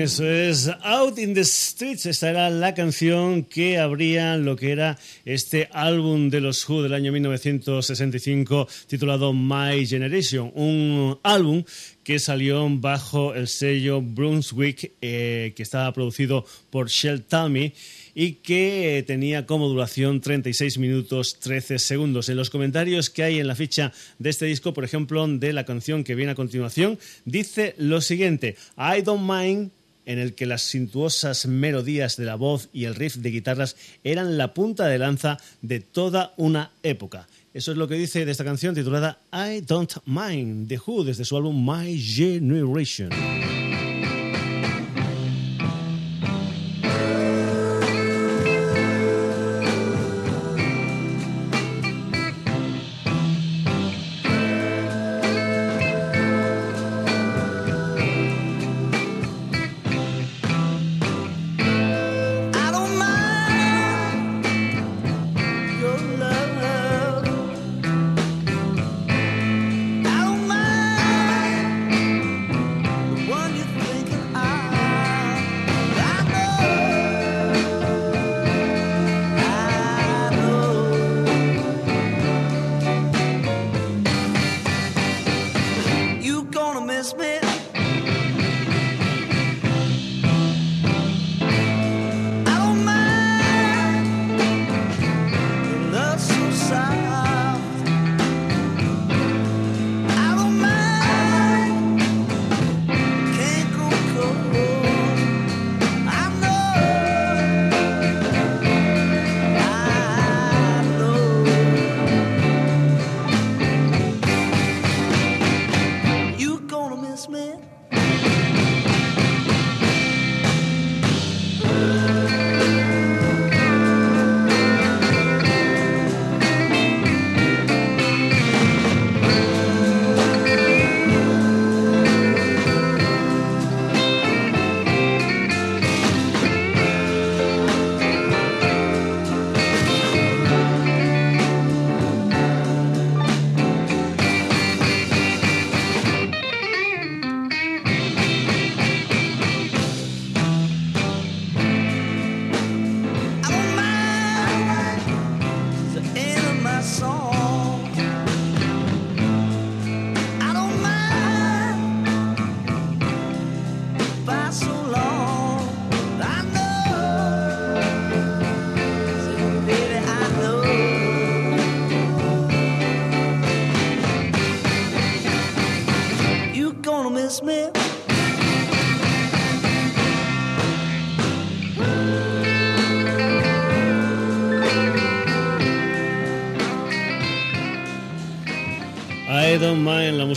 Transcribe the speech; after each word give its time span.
Eso 0.07 0.25
es 0.25 0.71
Out 0.85 1.19
in 1.19 1.35
the 1.35 1.45
Streets. 1.45 2.07
Esta 2.07 2.31
era 2.31 2.49
la 2.49 2.75
canción 2.75 3.43
que 3.43 3.77
abría 3.79 4.37
lo 4.37 4.55
que 4.55 4.71
era 4.71 4.97
este 5.25 5.69
álbum 5.73 6.31
de 6.31 6.41
los 6.41 6.69
Who 6.69 6.85
del 6.85 6.95
año 6.95 7.11
1965 7.11 8.69
titulado 8.87 9.33
My 9.33 9.85
Generation. 9.85 10.53
Un 10.55 11.19
álbum 11.25 11.65
que 12.05 12.21
salió 12.21 12.69
bajo 12.71 13.35
el 13.35 13.49
sello 13.49 14.01
Brunswick, 14.01 14.93
eh, 15.03 15.53
que 15.57 15.63
estaba 15.65 15.93
producido 15.93 16.47
por 16.71 16.89
Shell 16.89 17.25
Talmy 17.25 17.73
y 18.15 18.35
que 18.35 19.03
tenía 19.09 19.45
como 19.45 19.67
duración 19.67 20.21
36 20.21 20.79
minutos 20.79 21.41
13 21.41 21.81
segundos. 21.81 22.29
En 22.29 22.37
los 22.37 22.51
comentarios 22.51 23.11
que 23.11 23.25
hay 23.25 23.41
en 23.41 23.49
la 23.49 23.57
ficha 23.57 23.93
de 24.21 24.31
este 24.31 24.47
disco, 24.47 24.73
por 24.73 24.85
ejemplo, 24.85 25.27
de 25.27 25.53
la 25.53 25.65
canción 25.65 26.05
que 26.05 26.15
viene 26.15 26.31
a 26.31 26.37
continuación, 26.37 26.97
dice 27.25 27.75
lo 27.77 28.01
siguiente: 28.01 28.55
I 28.79 29.03
don't 29.03 29.29
mind 29.29 29.73
en 30.07 30.19
el 30.19 30.35
que 30.35 30.47
las 30.47 30.63
suntuosas 30.63 31.47
melodías 31.47 32.17
de 32.17 32.25
la 32.25 32.37
voz 32.37 32.71
y 32.73 32.85
el 32.85 32.95
riff 32.95 33.17
de 33.17 33.31
guitarras 33.31 33.77
eran 34.05 34.39
la 34.39 34.55
punta 34.55 34.87
de 34.87 34.99
lanza 34.99 35.39
de 35.61 35.81
toda 35.81 36.33
una 36.39 36.73
época. 36.83 37.29
Eso 37.53 37.73
es 37.73 37.79
lo 37.79 37.89
que 37.89 37.95
dice 37.97 38.25
de 38.25 38.31
esta 38.31 38.45
canción 38.45 38.75
titulada 38.75 39.19
I 39.33 39.61
Don't 39.61 39.93
Mind, 40.07 40.69
The 40.69 40.79
Who, 40.87 41.05
desde 41.05 41.25
su 41.25 41.37
álbum 41.37 41.67
My 41.69 41.99
Generation. 41.99 43.11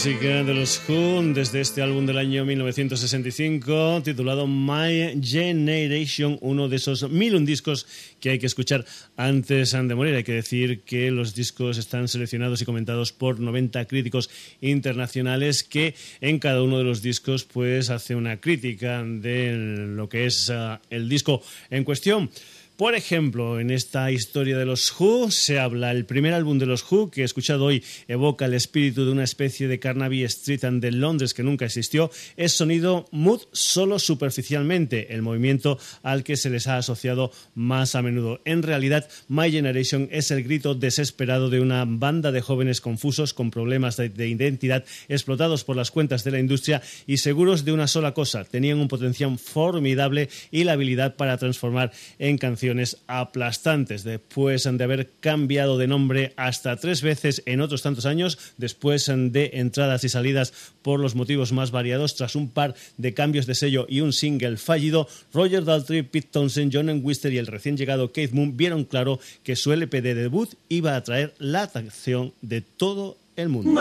Música 0.09 0.43
de 0.43 0.55
los 0.55 0.81
Who, 0.89 1.21
desde 1.35 1.61
este 1.61 1.83
álbum 1.83 2.07
del 2.07 2.17
año 2.17 2.43
1965, 2.43 4.01
titulado 4.03 4.47
My 4.47 5.21
Generation, 5.21 6.39
uno 6.41 6.67
de 6.67 6.77
esos 6.77 7.07
mil 7.11 7.35
un 7.35 7.45
discos 7.45 7.85
que 8.19 8.31
hay 8.31 8.39
que 8.39 8.47
escuchar 8.47 8.85
antes 9.17 9.71
de 9.71 9.93
morir. 9.93 10.15
Hay 10.15 10.23
que 10.23 10.33
decir 10.33 10.81
que 10.81 11.11
los 11.11 11.35
discos 11.35 11.77
están 11.77 12.07
seleccionados 12.07 12.59
y 12.59 12.65
comentados 12.65 13.13
por 13.13 13.39
90 13.39 13.85
críticos 13.85 14.31
internacionales 14.61 15.63
que 15.63 15.93
en 16.21 16.39
cada 16.39 16.63
uno 16.63 16.79
de 16.79 16.85
los 16.85 17.03
discos 17.03 17.43
pues 17.43 17.91
hace 17.91 18.15
una 18.15 18.37
crítica 18.37 19.03
de 19.03 19.53
lo 19.95 20.09
que 20.09 20.25
es 20.25 20.49
ah, 20.49 20.81
el 20.89 21.07
disco 21.07 21.43
en 21.69 21.83
cuestión. 21.83 22.31
Por 22.79 22.95
ejemplo, 22.95 23.59
en 23.59 23.71
esta 23.71 24.09
historia 24.09 24.57
de 24.57 24.65
los 24.65 24.97
Who 24.97 25.31
se 25.31 25.59
habla, 25.59 25.91
el 25.91 26.05
primer 26.05 26.33
álbum 26.33 26.59
de 26.59 26.65
los 26.65 26.89
Who 26.89 27.11
que 27.11 27.23
he 27.23 27.25
escuchado 27.25 27.65
hoy 27.65 27.83
evoca 28.07 28.45
el 28.45 28.53
espíritu 28.53 29.03
de 29.03 29.11
una 29.11 29.25
especie 29.25 29.67
de 29.67 29.79
Carnaby 29.79 30.23
Street 30.23 30.63
and 30.63 30.81
de 30.81 30.93
Londres 30.93 31.33
que 31.33 31.43
nunca 31.43 31.65
existió, 31.65 32.09
es 32.37 32.53
sonido 32.53 33.05
mood 33.11 33.41
solo 33.51 33.99
superficialmente, 33.99 35.13
el 35.13 35.23
movimiento 35.23 35.77
al 36.03 36.23
que 36.23 36.37
se 36.37 36.49
les 36.49 36.67
ha 36.67 36.77
asociado 36.77 37.33
más 37.53 37.95
a 37.95 38.01
menudo. 38.01 38.39
En 38.45 38.63
realidad, 38.63 39.09
My 39.27 39.51
Generation 39.51 40.07
es 40.09 40.31
el 40.31 40.41
grito 40.43 40.73
desesperado 40.73 41.49
de 41.49 41.59
una 41.59 41.83
banda 41.85 42.31
de 42.31 42.39
jóvenes 42.39 42.79
confusos 42.79 43.33
con 43.33 43.51
problemas 43.51 43.97
de, 43.97 44.07
de 44.07 44.29
identidad, 44.29 44.85
explotados 45.09 45.65
por 45.65 45.75
las 45.75 45.91
cuentas 45.91 46.23
de 46.23 46.31
la 46.31 46.39
industria 46.39 46.81
y 47.05 47.17
seguros 47.17 47.65
de 47.65 47.73
una 47.73 47.87
sola 47.87 48.13
cosa, 48.13 48.45
tenían 48.45 48.79
un 48.79 48.87
potencial 48.87 49.37
formidable 49.37 50.29
y 50.49 50.63
la 50.63 50.71
habilidad 50.71 51.17
para 51.17 51.37
transformar 51.37 51.91
en 52.19 52.37
canciones 52.37 52.68
aplastantes 53.07 54.03
después 54.03 54.63
de 54.63 54.83
haber 54.83 55.09
cambiado 55.19 55.77
de 55.77 55.87
nombre 55.87 56.33
hasta 56.37 56.75
tres 56.77 57.01
veces 57.01 57.43
en 57.45 57.61
otros 57.61 57.81
tantos 57.81 58.05
años, 58.05 58.37
después 58.57 59.05
de 59.07 59.51
entradas 59.53 60.03
y 60.03 60.09
salidas 60.09 60.53
por 60.81 60.99
los 60.99 61.15
motivos 61.15 61.51
más 61.51 61.71
variados, 61.71 62.15
tras 62.15 62.35
un 62.35 62.49
par 62.49 62.75
de 62.97 63.13
cambios 63.13 63.45
de 63.45 63.55
sello 63.55 63.85
y 63.89 64.01
un 64.01 64.13
single 64.13 64.57
fallido, 64.57 65.07
Roger 65.33 65.63
Daltrey, 65.65 66.03
Pete 66.03 66.29
Townsend, 66.31 66.71
John 66.73 67.01
Wister 67.03 67.33
y 67.33 67.37
el 67.37 67.47
recién 67.47 67.77
llegado 67.77 68.11
Keith 68.11 68.31
Moon 68.31 68.57
vieron 68.57 68.83
claro 68.83 69.19
que 69.43 69.55
su 69.55 69.71
LP 69.71 70.01
de 70.01 70.15
debut 70.15 70.53
iba 70.69 70.93
a 70.93 70.97
atraer 70.97 71.33
la 71.39 71.63
atracción 71.63 72.33
de 72.41 72.61
todo 72.61 73.17
el 73.35 73.49
mundo. 73.49 73.71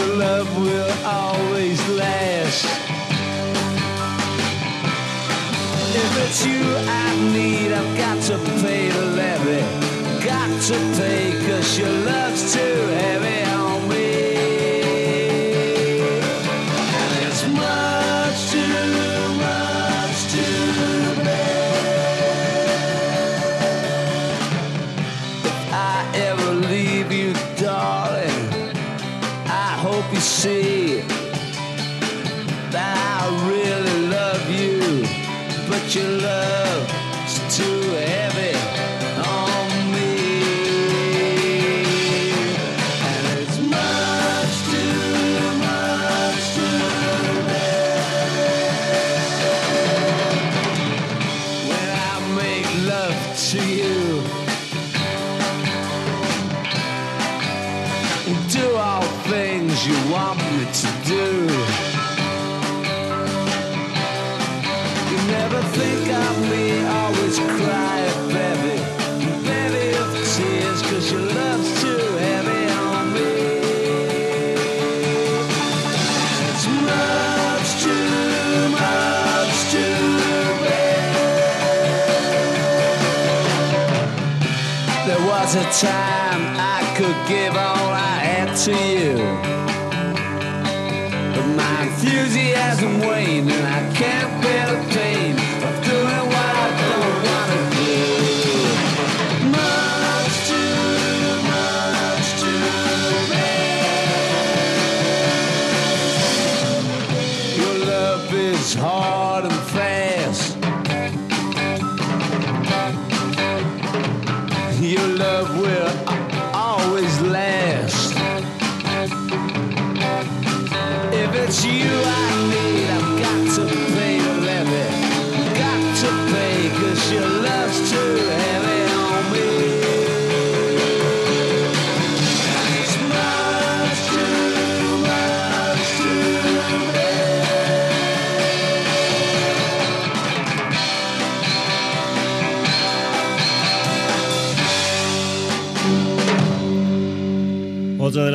Your 0.00 0.16
love 0.16 0.48
will 0.56 0.92
always 1.04 1.78
last. 1.90 2.64
If 6.02 6.10
it's 6.24 6.46
you 6.46 6.62
I 7.04 7.32
need, 7.32 7.72
I've 7.72 7.96
got 7.98 8.22
to 8.28 8.38
pay 8.62 8.88
the 8.88 9.06
levy. 9.20 9.60
Got 10.24 10.50
to 10.68 10.78
pay, 10.96 11.32
cause 11.46 11.78
your 11.78 11.90
love's 11.90 12.54
too 12.54 12.76
heavy 13.02 13.29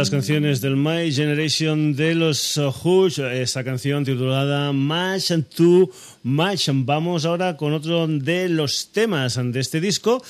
las 0.06 0.12
canciones 0.12 0.62
del 0.62 0.76
My 0.76 1.12
Generation 1.12 1.96
de 1.96 2.14
los 2.14 2.58
Who, 2.58 3.08
esa 3.08 3.64
canción 3.64 4.06
titulada 4.06 4.72
Much 4.72 5.32
Too 5.56 5.90
Much. 6.22 6.70
Vamos 6.72 7.26
ahora 7.26 7.58
con 7.58 7.74
otro 7.74 8.08
de 8.08 8.48
los 8.48 8.90
temas 8.92 9.40
de 9.42 9.60
este 9.60 9.82
disco. 9.82 10.24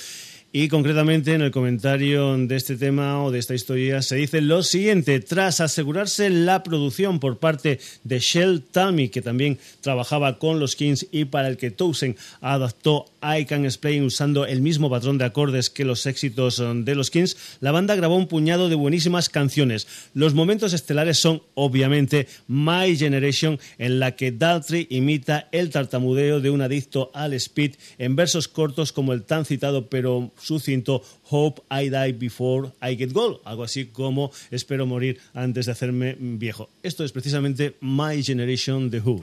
Y 0.54 0.70
concretamente 0.70 1.34
en 1.34 1.42
el 1.42 1.52
comentario 1.52 2.38
de 2.38 2.56
este 2.56 2.78
tema 2.78 3.22
o 3.22 3.30
de 3.30 3.40
esta 3.40 3.54
historia 3.54 4.02
se 4.02 4.16
dice 4.16 4.40
lo 4.40 4.64
siguiente, 4.64 5.20
tras 5.20 5.60
asegurarse 5.60 6.30
la 6.30 6.64
producción 6.64 7.20
por 7.20 7.40
parte 7.40 7.82
de 8.06 8.20
Shell 8.20 8.62
Talmy, 8.62 9.10
que 9.10 9.22
también 9.22 9.60
trabajaba 9.82 10.40
con 10.40 10.62
los 10.62 10.78
Kings 10.78 11.08
y 11.12 11.26
para 11.26 11.50
el 11.50 11.58
que 11.58 11.72
Townsend 11.72 12.16
adaptó 12.40 13.08
I 13.26 13.46
Can 13.46 13.66
Explain 13.66 14.04
usando 14.04 14.46
el 14.46 14.62
mismo 14.62 14.90
patrón 14.90 15.18
de 15.18 15.26
acordes 15.26 15.70
que 15.70 15.84
los 15.84 16.06
éxitos 16.06 16.62
de 16.74 16.96
los 16.96 17.10
Kings, 17.10 17.38
la 17.60 17.72
banda 17.72 17.96
grabó 17.96 18.16
un 18.16 18.28
puñado 18.28 18.70
de 18.70 18.76
buenísimas 18.76 19.30
canciones. 19.30 19.88
Los 20.14 20.34
momentos 20.34 20.74
estelares 20.74 21.18
son, 21.18 21.42
obviamente, 21.56 22.28
My 22.48 22.96
Generation, 22.96 23.60
en 23.78 24.00
la 24.00 24.16
que 24.16 24.32
Daltrey 24.32 24.88
imita 24.90 25.50
el 25.52 25.72
tartamudeo 25.72 26.40
de 26.40 26.52
un 26.52 26.62
adicto 26.62 27.10
al 27.14 27.34
speed 27.34 27.76
en 27.98 28.16
versos 28.16 28.48
cortos 28.48 28.92
como 28.92 29.14
el 29.14 29.24
tan 29.24 29.46
citado 29.46 29.90
pero 29.90 30.32
sucinto 30.40 31.02
Hope 31.30 31.62
I 31.72 31.90
Die 31.90 32.14
Before 32.14 32.70
I 32.82 32.96
Get 32.96 33.12
Gold, 33.12 33.40
algo 33.46 33.64
así 33.64 33.86
como 33.86 34.32
espero 34.52 34.86
morir 34.86 35.20
antes 35.34 35.66
de 35.66 35.72
hacerme 35.72 36.16
viejo. 36.20 36.70
Esto 36.84 37.04
es 37.04 37.12
precisamente 37.12 37.76
My 37.82 38.24
Generation 38.24 38.92
The 38.92 39.00
Who. 39.00 39.22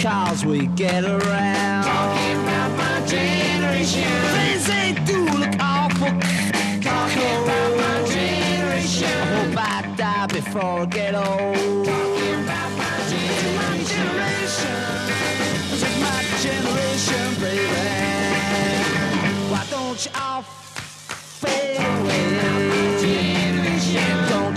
Because 0.00 0.46
we 0.46 0.66
get 0.68 1.04
around. 1.04 1.84
Talking 1.84 2.40
about 2.40 2.70
my 2.78 3.06
generation. 3.06 4.08
Things 4.32 4.66
they 4.66 4.94
do 5.04 5.24
look 5.24 5.54
awful. 5.60 6.08
Talking 6.80 7.36
about 7.44 7.76
my 7.76 8.08
generation. 8.08 9.04
I 9.04 9.26
hope 9.34 9.58
I 9.58 9.94
die 9.96 10.26
before 10.28 10.62
I 10.62 10.86
get 10.86 10.99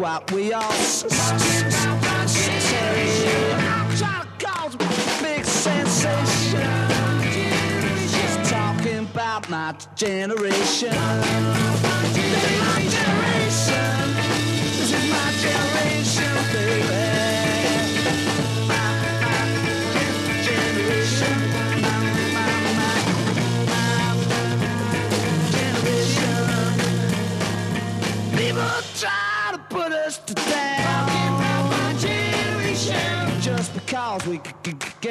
What 0.00 0.32
we 0.32 0.52
all 0.52 0.72
say. 0.72 1.08
I'm 3.54 3.96
trying 3.96 4.26
to 4.38 4.46
cause 4.46 4.74
a 4.74 4.78
big 5.22 5.44
sensation. 5.44 6.60
Just 8.08 8.50
talking 8.50 9.00
about 9.00 9.50
my 9.50 9.74
generation. 9.94 10.94
This 12.14 12.26
is 12.34 12.60
my 12.60 12.80
generation. 12.96 13.98
This 14.78 14.92
is 14.92 15.10
my 15.10 15.28
generation, 15.44 16.32
baby. 16.54 16.99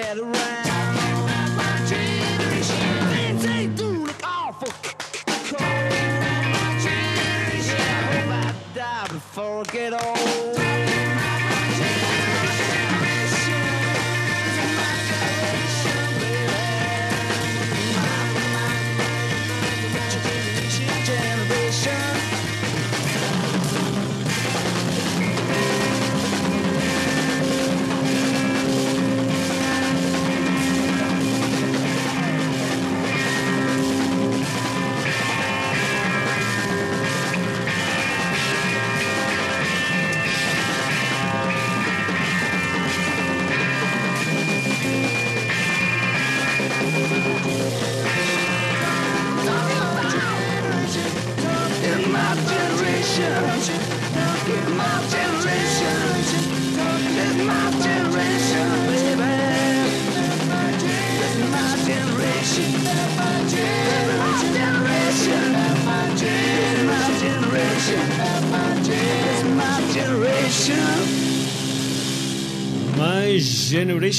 Could 0.09 0.33
get 0.33 0.48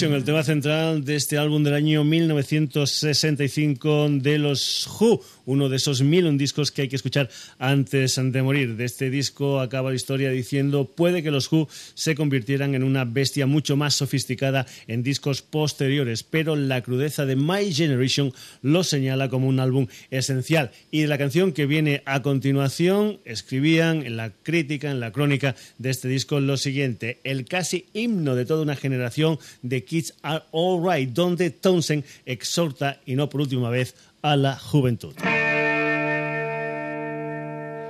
El 0.03 0.25
tema 0.25 0.43
central 0.43 1.05
de 1.05 1.15
este 1.15 1.37
álbum 1.37 1.63
del 1.63 1.75
año 1.75 2.05
1965 2.05 4.09
de 4.13 4.39
los 4.39 4.89
Who, 4.99 5.23
uno 5.45 5.69
de 5.69 5.77
esos 5.77 6.01
mil 6.01 6.39
discos 6.39 6.71
que 6.71 6.83
hay 6.83 6.89
que 6.89 6.97
escuchar 6.97 7.29
antes 7.59 8.17
de 8.17 8.43
morir. 8.43 8.77
De 8.77 8.87
este 8.87 9.11
disco 9.11 9.61
acaba 9.61 9.91
la 9.91 9.97
historia 9.97 10.31
diciendo 10.31 10.87
puede 10.87 11.23
que 11.23 11.31
los 11.31 11.53
Who 11.53 11.69
se 11.93 12.15
convirtieran 12.15 12.75
en 12.75 12.83
una 12.83 13.05
bestia 13.05 13.47
mucho 13.47 13.77
más 13.77 13.95
sofisticada 13.95 14.67
en 14.87 15.03
discos 15.03 15.43
posteriores, 15.43 16.23
pero 16.23 16.57
la 16.57 16.83
crudeza 16.83 17.27
de 17.27 17.37
My 17.37 17.71
Generation 17.71 18.33
lo 18.63 18.85
señala 18.85 19.29
como 19.29 19.49
un 19.49 19.61
álbum 19.61 19.87
esencial. 20.11 20.71
Y 20.91 21.03
de 21.03 21.09
la 21.09 21.19
canción 21.19 21.53
que 21.53 21.67
viene 21.67 22.03
a 22.07 22.23
continuación 22.23 23.19
escribían 23.27 24.07
en 24.07 24.17
la 24.17 24.31
crítica, 24.31 24.91
en 24.91 25.01
la 25.01 25.13
crónica 25.13 25.57
de 25.77 25.91
este 25.91 26.09
disco 26.09 26.41
lo 26.41 26.57
siguiente, 26.57 27.21
el 27.23 27.45
casi 27.45 27.85
himno 27.93 28.35
de 28.35 28.47
toda 28.47 28.63
una 28.63 28.77
generación 28.77 29.39
de 29.61 29.90
Kids 29.91 30.13
Are 30.23 30.45
Alright, 30.53 31.13
donde 31.13 31.51
Townsend 31.51 32.05
exhorta, 32.25 33.01
y 33.07 33.17
no 33.17 33.29
por 33.29 33.41
última 33.41 33.71
vez, 33.71 33.97
a 34.23 34.37
la 34.37 34.57
juventud. 34.57 35.17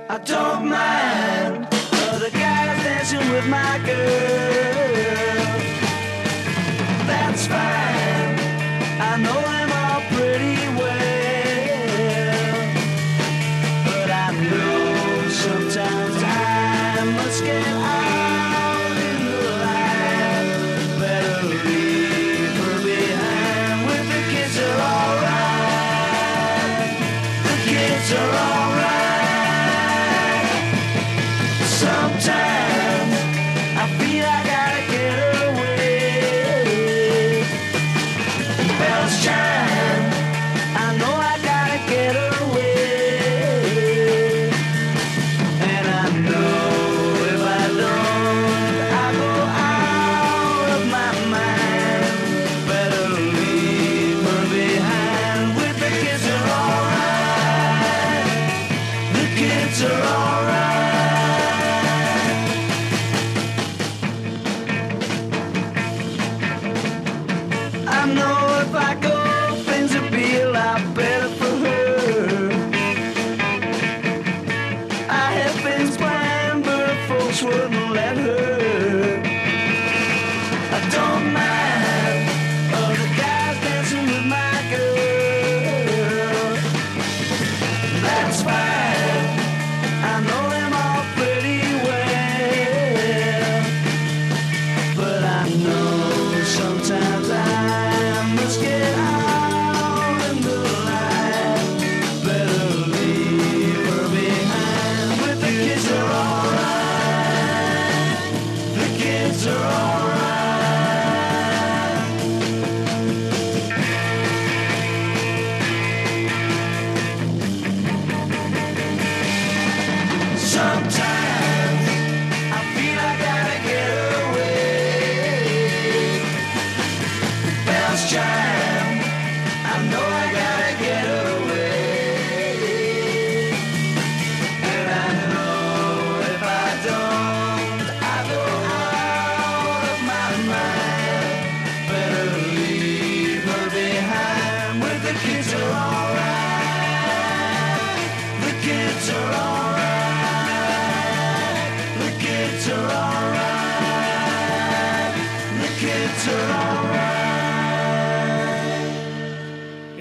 I 0.09 0.17
don't 0.25 0.65
mind 0.65 1.67
dancing 2.83 3.31
with 3.31 3.47
my 3.47 3.77
girl. 3.85 3.99
That's 7.05 7.45
fine. 7.45 7.90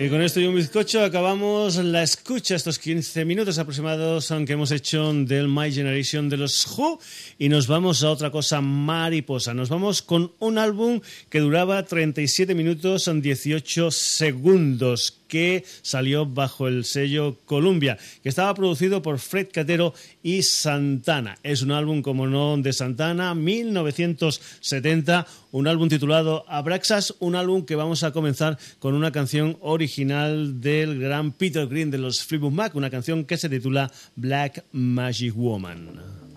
Con 0.09 0.23
esto 0.23 0.41
y 0.41 0.47
un 0.47 0.55
bizcocho 0.55 1.05
acabamos 1.05 1.77
la 1.77 2.03
escucha, 2.03 2.55
estos 2.55 2.79
15 2.79 3.27
minutos 3.27 3.59
aproximados 3.59 4.31
aunque 4.31 4.55
hemos 4.55 4.71
hecho 4.71 5.13
del 5.13 5.47
My 5.47 5.71
Generation 5.71 6.31
de 6.31 6.39
los 6.39 6.67
Who 6.67 6.99
y 7.39 7.51
nos 7.51 7.67
vamos 7.67 8.03
a 8.03 8.11
otra 8.11 8.31
cosa 8.31 8.63
mariposa. 8.63 9.53
Nos 9.53 9.69
vamos 9.69 10.01
con 10.01 10.33
un 10.39 10.57
álbum 10.57 11.03
que 11.29 11.41
duraba 11.41 11.85
37 11.85 12.55
minutos 12.55 13.09
en 13.09 13.21
18 13.21 13.91
segundos 13.91 15.20
que 15.31 15.65
salió 15.81 16.27
bajo 16.27 16.69
el 16.69 16.85
sello 16.85 17.39
Columbia, 17.47 17.97
que 18.23 18.29
estaba 18.29 18.53
producido 18.53 19.01
por 19.01 19.19
Fred 19.19 19.49
Catero 19.51 19.95
y 20.23 20.43
Santana. 20.43 21.39
Es 21.43 21.63
un 21.63 21.71
álbum, 21.71 22.03
como 22.03 22.27
no, 22.27 22.59
de 22.59 22.73
Santana, 22.75 23.35
1970, 23.35 25.27
un 25.53 25.69
álbum 25.69 25.89
titulado 25.89 26.45
Abraxas, 26.49 27.15
un 27.21 27.37
álbum 27.37 27.65
que 27.65 27.77
vamos 27.77 28.03
a 28.03 28.13
comenzar 28.13 28.59
con 28.81 28.95
una 28.95 29.13
canción 29.13 29.57
original 29.61 30.61
del 30.61 31.01
gran 31.01 31.33
Peter 31.33 31.67
Green 31.67 31.91
de 31.91 31.99
los 31.99 32.25
Fleetwood 32.25 32.53
Mac, 32.53 32.75
una 32.75 32.91
canción 32.91 33.25
que 33.25 33.39
se 33.39 33.49
titula 33.49 33.91
Black 34.17 34.65
Magic 34.73 35.35
Woman. 35.35 36.30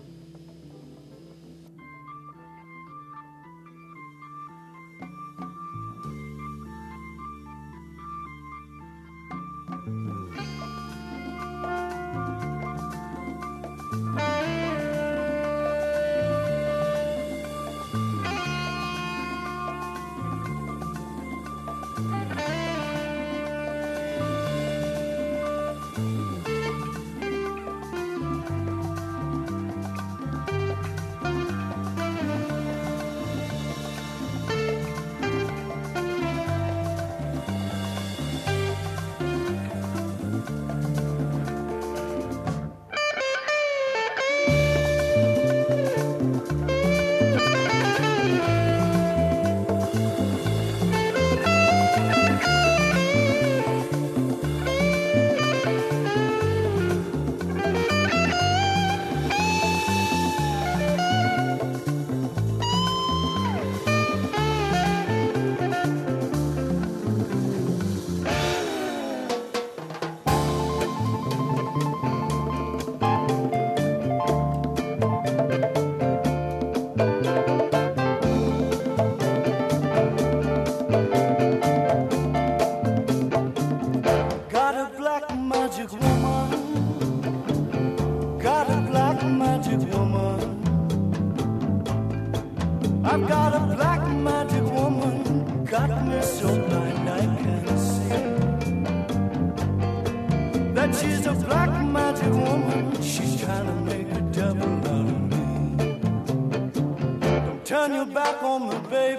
turn 107.84 107.94
your 107.96 108.06
back 108.06 108.42
on 108.42 108.68
me, 108.68 108.76
baby. 108.88 109.18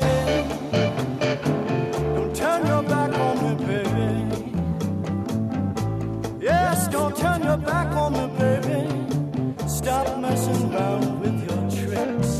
Don't 2.15 2.35
turn 2.35 2.65
your 2.65 2.81
back 2.81 3.13
on 3.13 3.35
me, 3.43 3.53
baby. 3.63 4.53
Yes, 6.41 6.87
don't 6.87 7.15
turn 7.15 7.43
your 7.43 7.57
back 7.57 7.95
on 7.95 8.13
me, 8.13 8.25
baby. 8.39 9.67
Stop 9.67 10.17
messing 10.17 10.73
around 10.73 11.19
with 11.21 11.37
your 11.47 11.61
tricks. 11.69 12.31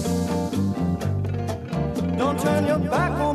Don't 2.18 2.40
turn 2.40 2.66
your 2.66 2.80
back 2.80 3.12
on 3.20 3.35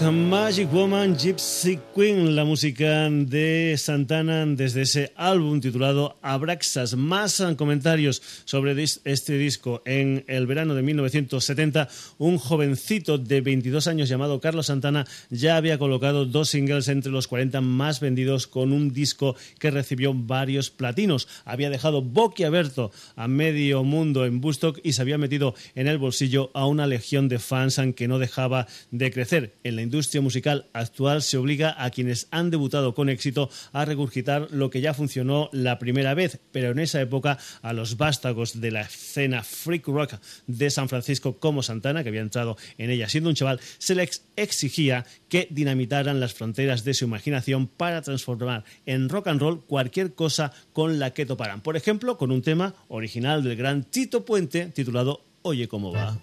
Magic 0.00 0.72
Woman, 0.72 1.16
Gypsy 1.16 1.78
Queen, 1.92 2.36
la 2.36 2.44
música 2.44 3.10
de 3.10 3.74
Santana 3.76 4.46
desde 4.46 4.82
ese 4.82 5.12
álbum 5.16 5.60
titulado 5.60 6.16
Abraxas. 6.32 6.96
Más 6.96 7.42
comentarios 7.56 8.22
sobre 8.44 8.82
este 8.82 9.38
disco. 9.38 9.82
En 9.84 10.24
el 10.26 10.46
verano 10.46 10.74
de 10.74 10.82
1970, 10.82 11.88
un 12.18 12.38
jovencito 12.38 13.18
de 13.18 13.40
22 13.40 13.86
años 13.86 14.08
llamado 14.08 14.40
Carlos 14.40 14.66
Santana 14.66 15.06
ya 15.30 15.56
había 15.56 15.78
colocado 15.78 16.26
dos 16.26 16.50
singles 16.50 16.88
entre 16.88 17.12
los 17.12 17.28
40 17.28 17.60
más 17.60 18.00
vendidos 18.00 18.46
con 18.46 18.72
un 18.72 18.92
disco 18.92 19.36
que 19.58 19.70
recibió 19.70 20.12
varios 20.14 20.70
platinos. 20.70 21.28
Había 21.44 21.70
dejado 21.70 22.02
boquiabierto 22.02 22.90
a 23.16 23.28
medio 23.28 23.84
mundo 23.84 24.26
en 24.26 24.40
Bustock 24.40 24.80
y 24.82 24.94
se 24.94 25.02
había 25.02 25.18
metido 25.18 25.54
en 25.74 25.86
el 25.86 25.98
bolsillo 25.98 26.50
a 26.54 26.66
una 26.66 26.86
legión 26.86 27.28
de 27.28 27.38
fans 27.38 27.78
que 27.94 28.08
no 28.08 28.18
dejaba 28.18 28.66
de 28.90 29.10
crecer. 29.12 29.54
En 29.62 29.76
la 29.76 29.82
industria 29.82 30.20
musical 30.20 30.66
actual 30.72 31.22
se 31.22 31.36
obliga 31.36 31.74
a 31.78 31.90
quienes 31.90 32.26
han 32.30 32.50
debutado 32.50 32.94
con 32.94 33.08
éxito 33.08 33.50
a 33.72 33.84
regurgitar 33.84 34.48
lo 34.50 34.70
que 34.70 34.80
ya 34.80 34.94
funcionó 34.94 35.48
la 35.52 35.78
primera 35.78 36.14
vez, 36.14 36.17
pero 36.52 36.70
en 36.70 36.78
esa 36.78 37.00
época 37.00 37.38
a 37.62 37.72
los 37.72 37.96
vástagos 37.96 38.60
de 38.60 38.70
la 38.70 38.82
escena 38.82 39.42
freak 39.42 39.86
rock 39.86 40.14
de 40.46 40.70
San 40.70 40.88
Francisco 40.88 41.38
como 41.38 41.62
Santana, 41.62 42.02
que 42.02 42.08
había 42.08 42.20
entrado 42.20 42.56
en 42.76 42.90
ella 42.90 43.08
siendo 43.08 43.30
un 43.30 43.36
chaval, 43.36 43.60
se 43.78 43.94
les 43.94 44.24
exigía 44.36 45.06
que 45.28 45.48
dinamitaran 45.50 46.20
las 46.20 46.34
fronteras 46.34 46.84
de 46.84 46.94
su 46.94 47.04
imaginación 47.04 47.66
para 47.66 48.02
transformar 48.02 48.64
en 48.86 49.08
rock 49.08 49.28
and 49.28 49.40
roll 49.40 49.64
cualquier 49.64 50.14
cosa 50.14 50.52
con 50.72 50.98
la 50.98 51.12
que 51.12 51.26
toparan. 51.26 51.60
Por 51.60 51.76
ejemplo, 51.76 52.18
con 52.18 52.30
un 52.30 52.42
tema 52.42 52.74
original 52.88 53.42
del 53.42 53.56
gran 53.56 53.84
Tito 53.84 54.24
Puente 54.24 54.66
titulado 54.66 55.24
Oye 55.42 55.68
cómo 55.68 55.92
va. 55.92 56.18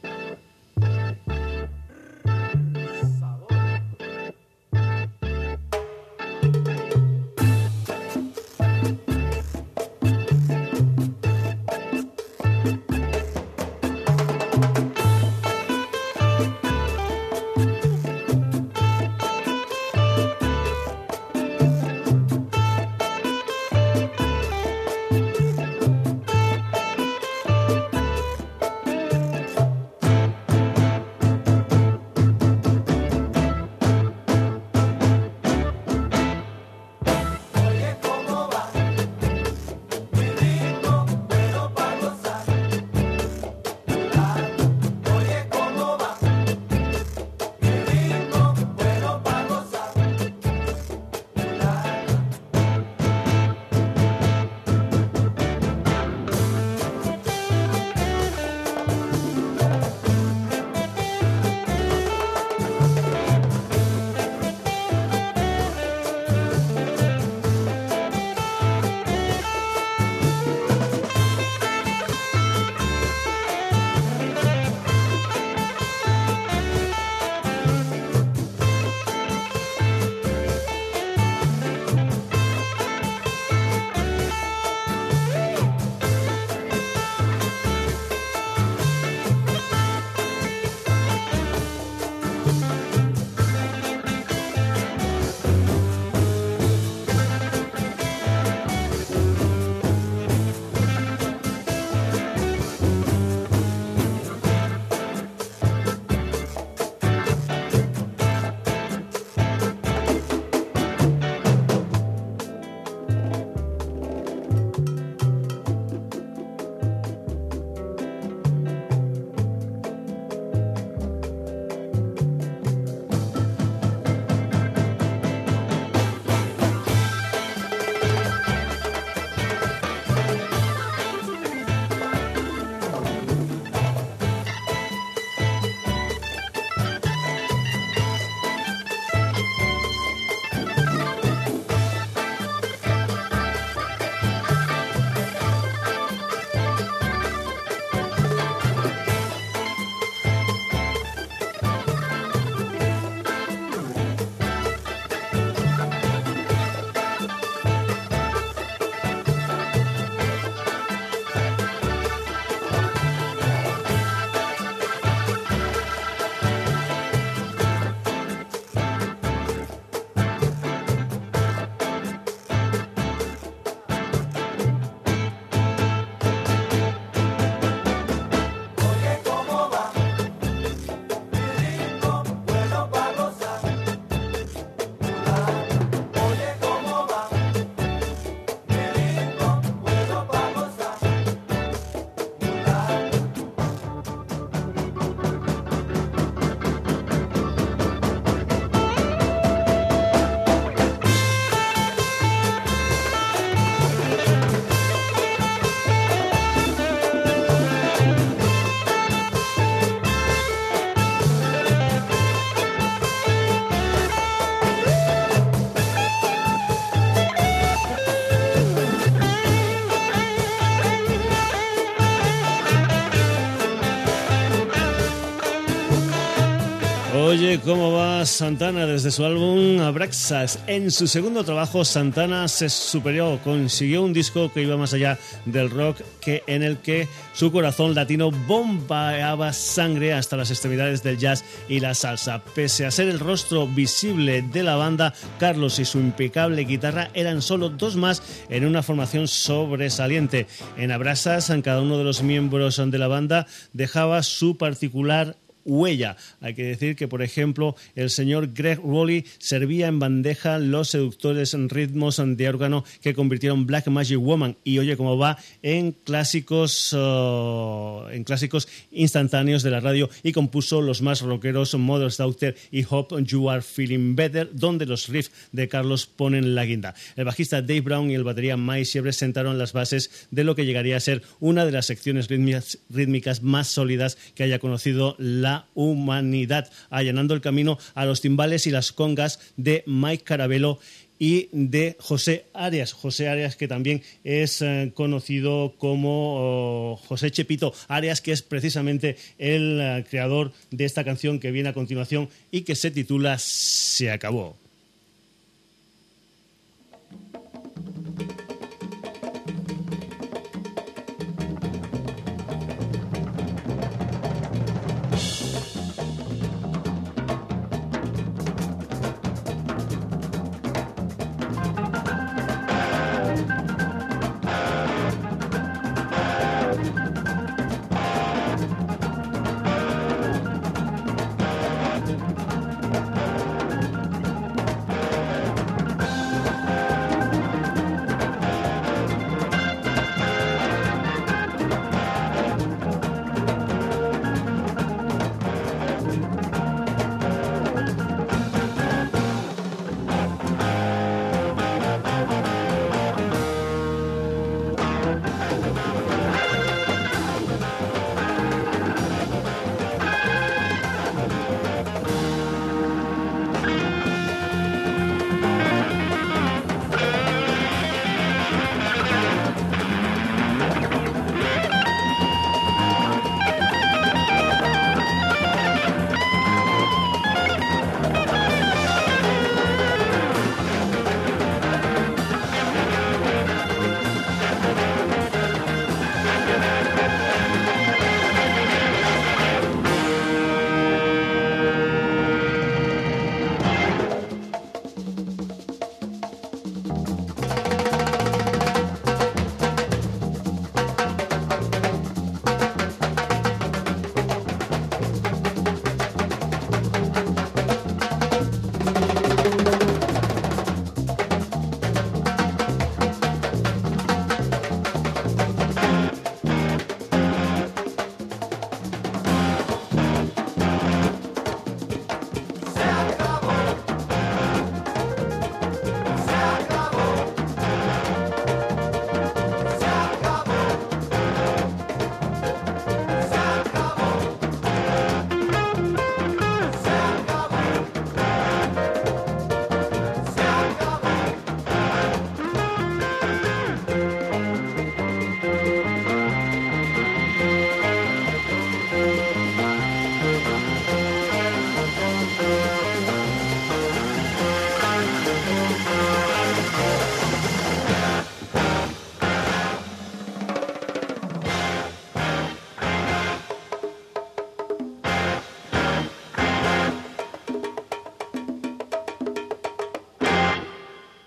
Oye, 227.46 227.60
¿cómo 227.60 227.92
va 227.92 228.26
Santana 228.26 228.88
desde 228.88 229.12
su 229.12 229.24
álbum 229.24 229.80
Abraxas? 229.80 230.58
En 230.66 230.90
su 230.90 231.06
segundo 231.06 231.44
trabajo, 231.44 231.86
Santana 231.86 232.48
se 232.48 232.70
superó, 232.70 233.40
consiguió 233.44 234.02
un 234.02 234.14
disco 234.14 234.52
que 234.52 234.64
iba 234.64 234.78
más 234.78 234.96
allá 234.96 235.20
del 235.46 235.70
rock, 235.70 236.02
que 236.20 236.42
en 236.48 236.64
el 236.64 236.80
que 236.80 237.08
su 237.34 237.52
corazón 237.52 237.94
latino 237.94 238.32
bombeaba 238.32 239.54
sangre 239.54 240.16
hasta 240.16 240.38
las 240.38 240.50
extremidades 240.50 241.04
del 241.04 241.20
jazz 241.20 241.46
y 241.70 241.82
la 241.82 241.94
salsa. 241.94 242.42
Pese 242.56 242.88
a 242.88 242.90
ser 242.90 243.10
el 243.10 243.20
rostro 243.20 243.68
visible 243.68 244.42
de 244.42 244.64
la 244.64 244.76
banda, 244.76 245.14
Carlos 245.38 245.78
y 245.78 245.86
su 245.86 246.00
impecable 246.00 246.64
guitarra 246.64 247.12
eran 247.14 247.44
solo 247.44 247.70
dos 247.70 247.96
más 247.96 248.24
en 248.50 248.66
una 248.66 248.82
formación 248.82 249.28
sobresaliente. 249.28 250.48
En 250.78 250.92
Abraxas, 250.92 251.54
cada 251.64 251.82
uno 251.84 252.00
de 252.00 252.06
los 252.06 252.24
miembros 252.24 252.82
de 252.84 252.98
la 252.98 253.08
banda 253.08 253.46
dejaba 253.72 254.24
su 254.24 254.58
particular 254.58 255.38
huella. 255.66 256.16
Hay 256.42 256.54
que 256.54 256.64
decir 256.64 256.96
que, 256.96 257.08
por 257.08 257.22
ejemplo, 257.22 257.76
el 257.96 258.10
señor 258.10 258.54
Greg 258.54 258.80
Rowley 258.80 259.26
servía 259.40 259.88
en 259.88 260.00
bandeja 260.00 260.60
los 260.60 260.90
seductores 260.90 261.54
ritmos 261.54 262.22
de 262.24 262.50
órgano 262.50 262.86
que 263.02 263.14
convirtieron 263.14 263.66
Black 263.66 263.88
Magic 263.88 264.20
Woman 264.20 264.56
y 264.64 264.80
oye 264.80 264.96
cómo 264.96 265.18
va 265.18 265.38
en 265.62 265.92
clásicos 265.92 266.94
uh, 266.94 268.08
en 268.12 268.24
clásicos 268.24 268.68
instantáneos 268.92 269.64
de 269.64 269.72
la 269.72 269.80
radio 269.80 270.10
y 270.24 270.32
compuso 270.32 270.82
los 270.82 271.02
más 271.02 271.22
rockeros 271.22 271.74
Mother's 271.76 272.18
Daughter 272.18 272.56
y 272.72 272.86
Hope 272.88 273.24
You 273.24 273.50
Are 273.50 273.62
Feeling 273.62 274.16
Better 274.16 274.50
donde 274.54 274.86
los 274.86 275.08
riffs 275.08 275.32
de 275.52 275.68
Carlos 275.68 276.06
ponen 276.06 276.56
la 276.56 276.66
guinda. 276.66 276.96
El 277.16 277.26
bajista 277.26 277.62
Dave 277.62 277.82
Brown 277.82 278.12
y 278.12 278.16
el 278.16 278.24
batería 278.24 278.58
Mike 278.58 278.86
Siebre 278.86 279.14
sentaron 279.14 279.58
las 279.58 279.74
bases 279.74 280.28
de 280.32 280.44
lo 280.44 280.56
que 280.56 280.66
llegaría 280.66 280.98
a 280.98 281.00
ser 281.00 281.24
una 281.40 281.66
de 281.66 281.72
las 281.72 281.86
secciones 281.88 282.28
rítmicas 282.28 283.42
más 283.42 283.68
sólidas 283.68 284.18
que 284.36 284.44
haya 284.44 284.60
conocido 284.60 285.16
la 285.18 285.55
humanidad, 285.74 286.70
allanando 286.90 287.34
el 287.34 287.42
camino 287.42 287.78
a 287.94 288.06
los 288.06 288.22
timbales 288.22 288.68
y 288.68 288.72
las 288.72 288.92
congas 288.92 289.40
de 289.58 289.84
Mike 289.86 290.24
Carabello 290.24 290.80
y 291.20 291.50
de 291.52 291.96
José 292.00 292.46
Arias. 292.54 292.94
José 292.94 293.30
Arias, 293.30 293.56
que 293.56 293.68
también 293.68 294.02
es 294.24 294.62
eh, 294.62 294.92
conocido 294.94 295.76
como 295.78 296.92
oh, 296.92 296.96
José 297.08 297.32
Chepito 297.32 297.74
Arias, 297.88 298.22
que 298.22 298.32
es 298.32 298.42
precisamente 298.42 299.18
el 299.38 299.80
eh, 299.82 300.06
creador 300.10 300.52
de 300.72 300.86
esta 300.86 301.04
canción 301.04 301.40
que 301.40 301.52
viene 301.52 301.70
a 301.70 301.74
continuación 301.74 302.30
y 302.52 302.62
que 302.62 302.76
se 302.76 302.92
titula 302.92 303.38
Se 303.40 304.12
acabó. 304.12 304.65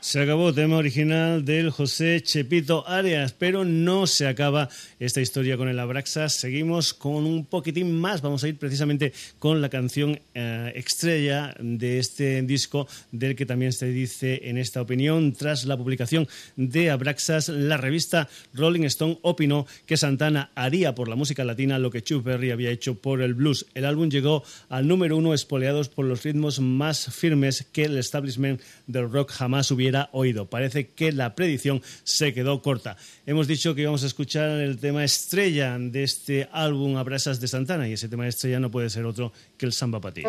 Se 0.08 0.22
acabó 0.22 0.54
tema 0.54 0.78
original 0.78 1.44
del 1.44 1.68
José 1.68 2.22
Chepito 2.22 2.88
Arias, 2.88 3.34
pero 3.34 3.66
no 3.66 4.06
se 4.06 4.26
acaba 4.26 4.70
esta 4.98 5.20
historia 5.20 5.58
con 5.58 5.68
el 5.68 5.78
Abraxas. 5.78 6.32
Seguimos 6.32 6.94
con 6.94 7.26
un 7.26 7.44
poquitín 7.44 7.94
más. 7.94 8.22
Vamos 8.22 8.42
a 8.42 8.48
ir 8.48 8.56
precisamente 8.56 9.12
con 9.38 9.60
la 9.60 9.68
canción 9.68 10.18
eh, 10.32 10.72
estrella 10.76 11.54
de 11.60 11.98
este 11.98 12.40
disco, 12.40 12.88
del 13.12 13.36
que 13.36 13.44
también 13.44 13.74
se 13.74 13.88
dice 13.88 14.48
en 14.48 14.56
esta 14.56 14.80
opinión. 14.80 15.34
Tras 15.34 15.66
la 15.66 15.76
publicación 15.76 16.26
de 16.56 16.88
Abraxas, 16.88 17.50
la 17.50 17.76
revista 17.76 18.30
Rolling 18.54 18.84
Stone 18.84 19.18
opinó 19.20 19.66
que 19.84 19.98
Santana 19.98 20.52
haría 20.54 20.94
por 20.94 21.08
la 21.08 21.16
música 21.16 21.44
latina 21.44 21.78
lo 21.78 21.90
que 21.90 22.00
Chuck 22.00 22.24
Berry 22.24 22.50
había 22.50 22.70
hecho 22.70 22.94
por 22.94 23.20
el 23.20 23.34
blues. 23.34 23.66
El 23.74 23.84
álbum 23.84 24.08
llegó 24.08 24.42
al 24.70 24.88
número 24.88 25.18
uno, 25.18 25.34
espoleados 25.34 25.90
por 25.90 26.06
los 26.06 26.22
ritmos 26.22 26.60
más 26.60 27.14
firmes 27.14 27.66
que 27.72 27.84
el 27.84 27.98
establishment 27.98 28.62
del 28.86 29.12
rock 29.12 29.32
jamás 29.32 29.70
hubiera 29.70 29.97
oído. 30.12 30.48
Parece 30.48 30.88
que 30.88 31.12
la 31.12 31.34
predicción 31.34 31.82
se 32.04 32.32
quedó 32.32 32.62
corta. 32.62 32.96
Hemos 33.26 33.46
dicho 33.46 33.74
que 33.74 33.82
íbamos 33.82 34.04
a 34.04 34.06
escuchar 34.06 34.50
el 34.60 34.78
tema 34.78 35.04
estrella 35.04 35.76
de 35.78 36.02
este 36.02 36.48
álbum 36.52 36.96
Abrasas 36.96 37.40
de 37.40 37.48
Santana 37.48 37.88
y 37.88 37.94
ese 37.94 38.08
tema 38.08 38.26
estrella 38.26 38.60
no 38.60 38.70
puede 38.70 38.90
ser 38.90 39.04
otro 39.04 39.32
que 39.56 39.66
el 39.66 39.72
Samba 39.72 40.00
Patí. 40.00 40.22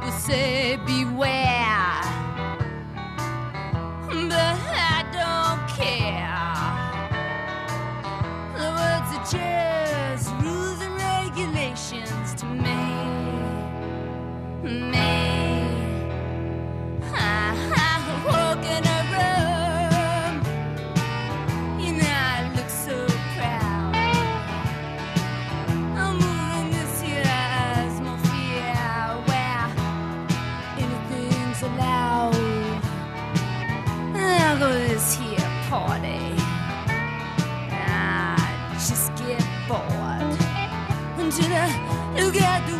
people 0.00 0.18
say 0.18 0.78
beware, 0.86 1.49
look 41.42 42.36
at 42.36 42.66
the 42.68 42.79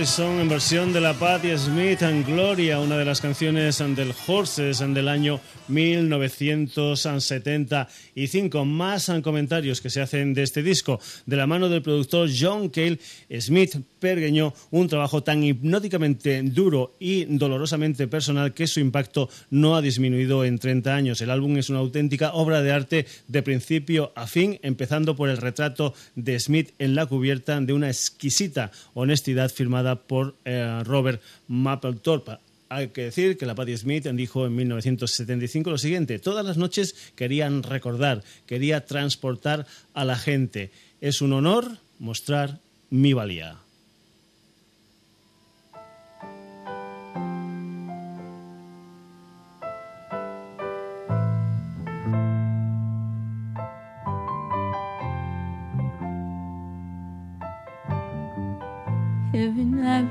Morrison 0.00 0.40
en 0.40 0.48
versión 0.48 0.94
de 0.94 1.00
la 1.02 1.12
Patti 1.12 1.54
Smith 1.58 2.02
and 2.02 2.24
Gloria, 2.24 2.80
una 2.80 2.96
de 2.96 3.04
las 3.04 3.20
canciones 3.20 3.76
del 3.76 4.14
Horses 4.26 4.78
del 4.78 5.08
año 5.08 5.40
1975. 5.70 8.64
Más 8.64 9.10
comentarios 9.22 9.80
que 9.80 9.90
se 9.90 10.00
hacen 10.00 10.34
de 10.34 10.42
este 10.42 10.62
disco. 10.62 11.00
De 11.26 11.36
la 11.36 11.46
mano 11.46 11.68
del 11.68 11.82
productor 11.82 12.30
John 12.38 12.68
Cale, 12.68 12.98
Smith 13.40 13.76
pergueñó 13.98 14.54
un 14.70 14.88
trabajo 14.88 15.22
tan 15.22 15.42
hipnóticamente 15.42 16.42
duro 16.42 16.94
y 16.98 17.24
dolorosamente 17.24 18.08
personal 18.08 18.54
que 18.54 18.66
su 18.66 18.80
impacto 18.80 19.28
no 19.50 19.76
ha 19.76 19.82
disminuido 19.82 20.44
en 20.44 20.58
30 20.58 20.94
años. 20.94 21.20
El 21.20 21.30
álbum 21.30 21.56
es 21.56 21.70
una 21.70 21.80
auténtica 21.80 22.32
obra 22.32 22.62
de 22.62 22.72
arte 22.72 23.06
de 23.28 23.42
principio 23.42 24.12
a 24.14 24.26
fin, 24.26 24.58
empezando 24.62 25.16
por 25.16 25.28
el 25.28 25.36
retrato 25.36 25.94
de 26.14 26.38
Smith 26.38 26.72
en 26.78 26.94
la 26.94 27.06
cubierta 27.06 27.60
de 27.60 27.72
una 27.72 27.88
exquisita 27.88 28.70
honestidad 28.94 29.50
firmada 29.50 29.96
por 29.96 30.36
eh, 30.44 30.82
Robert 30.84 31.20
Mapplethorpe. 31.48 32.49
Hay 32.72 32.90
que 32.90 33.02
decir 33.02 33.36
que 33.36 33.46
la 33.46 33.56
Patti 33.56 33.76
Smith 33.76 34.06
dijo 34.06 34.46
en 34.46 34.54
1975 34.54 35.70
lo 35.70 35.76
siguiente, 35.76 36.20
todas 36.20 36.46
las 36.46 36.56
noches 36.56 36.94
querían 37.16 37.64
recordar, 37.64 38.22
quería 38.46 38.86
transportar 38.86 39.66
a 39.92 40.04
la 40.04 40.14
gente. 40.14 40.70
Es 41.00 41.20
un 41.20 41.32
honor 41.32 41.78
mostrar 41.98 42.60
mi 42.88 43.12
valía. 43.12 43.58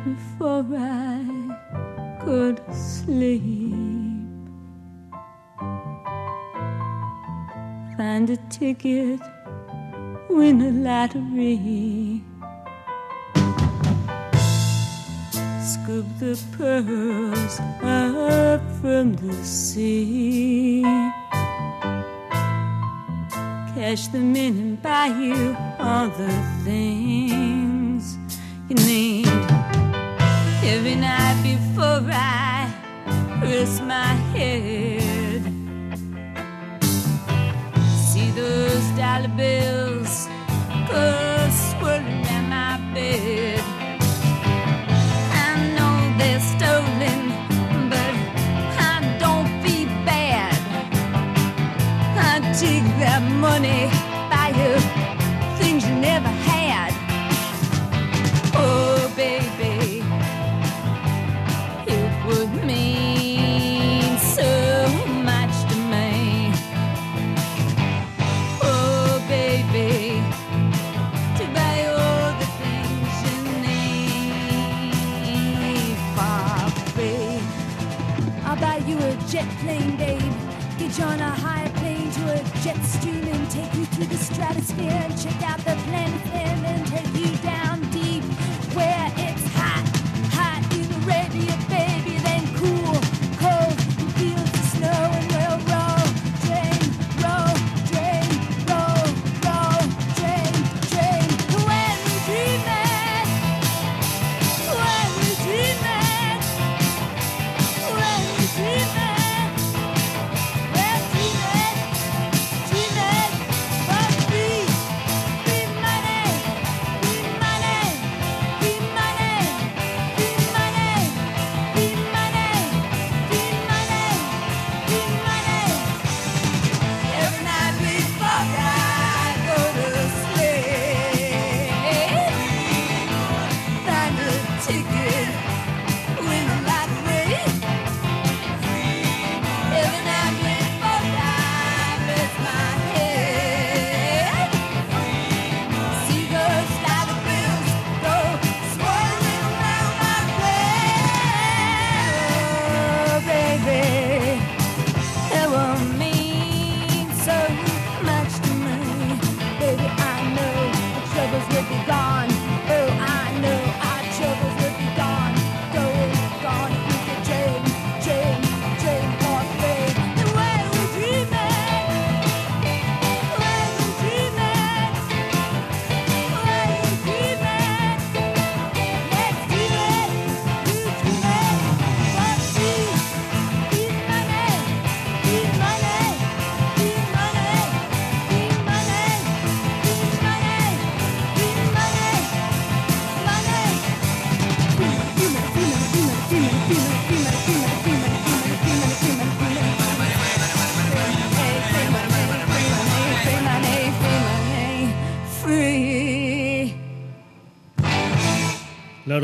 before 0.06 1.69
could 2.20 2.62
sleep. 2.74 4.02
Find 7.98 8.30
a 8.30 8.38
ticket, 8.50 9.20
win 10.30 10.62
a 10.62 10.72
lottery. 10.72 12.22
Scoop 15.64 16.06
the 16.20 16.40
pearls 16.58 17.60
up 17.84 18.62
from 18.82 19.16
the 19.16 19.34
sea. 19.44 20.84
Cash 23.74 24.08
them 24.08 24.36
in 24.36 24.58
and 24.58 24.82
buy 24.82 25.08
you 25.08 25.56
all 25.80 26.10
the 26.10 26.32
things 26.64 28.18
you 28.68 28.76
need. 28.76 29.29
Every 30.72 30.94
night 30.94 31.42
before 31.42 32.04
I 32.12 32.72
rest 33.42 33.82
my 33.84 34.14
head, 34.34 35.42
see 38.08 38.30
those 38.32 38.86
dollar 38.96 39.34
bills 39.36 40.28
go 40.88 41.29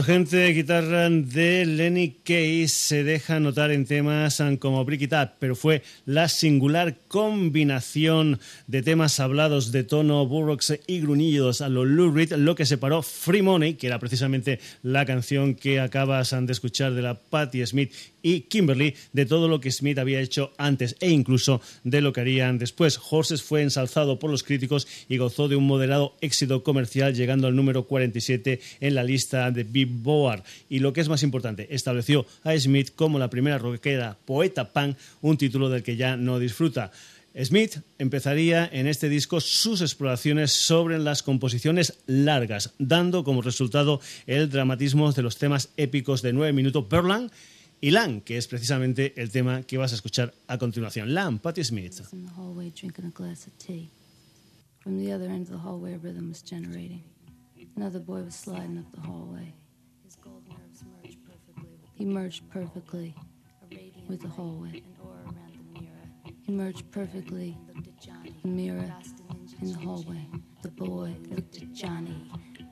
urgente 0.05 0.47
guitarra 0.49 1.09
de 1.09 1.65
Lenny 1.65 2.17
Case 2.23 2.67
se 2.67 3.03
deja 3.03 3.39
notar 3.39 3.71
en 3.71 3.85
temas 3.85 4.39
como 4.59 4.85
Brick 4.85 5.01
It 5.01 5.13
pero 5.39 5.55
fue 5.55 5.81
la 6.05 6.29
singular 6.29 6.95
combinación 7.07 8.39
de 8.67 8.83
temas 8.83 9.19
hablados 9.19 9.71
de 9.71 9.83
tono 9.83 10.27
burrocks 10.27 10.77
y 10.85 10.99
gruñidos 10.99 11.61
a 11.61 11.69
lo 11.69 11.85
Lou 11.85 12.11
Reed 12.11 12.33
lo 12.33 12.53
que 12.53 12.67
separó 12.67 13.01
Free 13.01 13.41
Money, 13.41 13.73
que 13.73 13.87
era 13.87 13.97
precisamente 13.97 14.59
la 14.83 15.07
canción 15.07 15.55
que 15.55 15.79
acabas 15.79 16.35
de 16.39 16.53
escuchar 16.53 16.93
de 16.93 17.01
la 17.01 17.15
Patti 17.15 17.65
Smith 17.65 17.91
y 18.21 18.41
Kimberly 18.41 18.95
de 19.13 19.25
todo 19.25 19.47
lo 19.47 19.59
que 19.59 19.71
Smith 19.71 19.97
había 19.97 20.19
hecho 20.19 20.51
antes 20.57 20.97
e 20.99 21.09
incluso 21.09 21.61
de 21.83 22.01
lo 22.01 22.13
que 22.13 22.21
harían 22.21 22.59
después. 22.59 22.99
Horses 23.09 23.41
fue 23.41 23.63
ensalzado 23.63 24.19
por 24.19 24.29
los 24.29 24.43
críticos 24.43 24.87
y 25.09 25.17
gozó 25.17 25.47
de 25.47 25.55
un 25.55 25.65
moderado 25.65 26.15
éxito 26.21 26.63
comercial, 26.63 27.15
llegando 27.15 27.47
al 27.47 27.55
número 27.55 27.87
47 27.87 28.59
en 28.81 28.95
la 28.95 29.03
lista 29.03 29.49
de 29.49 29.63
Billboard. 29.63 29.94
Y 30.69 30.79
lo 30.79 30.93
que 30.93 31.01
es 31.01 31.09
más 31.09 31.23
importante, 31.23 31.67
estableció 31.73 32.25
a 32.43 32.57
Smith 32.57 32.91
como 32.95 33.19
la 33.19 33.29
primera 33.29 33.57
rockera 33.57 34.17
poeta 34.25 34.71
punk, 34.71 34.97
un 35.21 35.37
título 35.37 35.69
del 35.69 35.83
que 35.83 35.95
ya 35.95 36.17
no 36.17 36.39
disfruta. 36.39 36.91
Smith 37.43 37.79
empezaría 37.99 38.69
en 38.71 38.87
este 38.87 39.09
disco 39.09 39.41
sus 39.41 39.81
exploraciones 39.81 40.53
sobre 40.53 40.97
las 40.99 41.21
composiciones 41.21 41.99
largas, 42.05 42.73
dando 42.79 43.25
como 43.25 43.41
resultado 43.41 43.99
el 44.25 44.49
dramatismo 44.49 45.11
de 45.11 45.21
los 45.21 45.37
temas 45.37 45.69
épicos 45.75 46.21
de 46.21 46.31
nueve 46.31 46.53
minutos 46.53 46.87
Berlin 46.87 47.29
y 47.81 47.91
Lamb, 47.91 48.23
que 48.23 48.37
es 48.37 48.47
precisamente 48.47 49.13
el 49.21 49.31
tema 49.31 49.63
que 49.63 49.77
vas 49.77 49.91
a 49.91 49.95
escuchar 49.95 50.33
a 50.47 50.57
continuación. 50.57 51.13
Lamb, 51.13 51.39
Patti 51.39 51.63
Smith. 51.63 52.01
From 54.85 54.99
the 54.99 55.11
other 55.11 55.27
end 55.27 55.47
of 55.47 55.49
the 55.49 55.57
hallway, 55.57 55.95
a 55.95 55.97
rhythm 55.97 56.29
was 56.29 56.43
generating. 56.43 57.01
Another 57.75 57.99
boy 57.99 58.21
was 58.21 58.35
sliding 58.35 58.77
up 58.77 58.91
the 58.93 59.01
hallway. 59.01 59.51
He 61.95 62.03
merged 62.03 62.49
perfectly 62.49 63.15
with 64.09 64.21
the 64.21 64.27
hallway. 64.27 64.83
And 64.83 64.97
oar 65.01 65.15
around 65.23 65.57
the 65.73 65.79
mirror. 65.79 66.33
He 66.41 66.51
merged 66.51 66.91
perfectly. 66.91 67.57
The 68.43 68.47
mirror 68.47 68.93
in 69.61 69.71
the 69.71 69.79
hallway. 69.79 70.27
The 70.61 70.71
boy 70.71 71.15
looked 71.29 71.61
at 71.61 71.71
Johnny. 71.73 72.29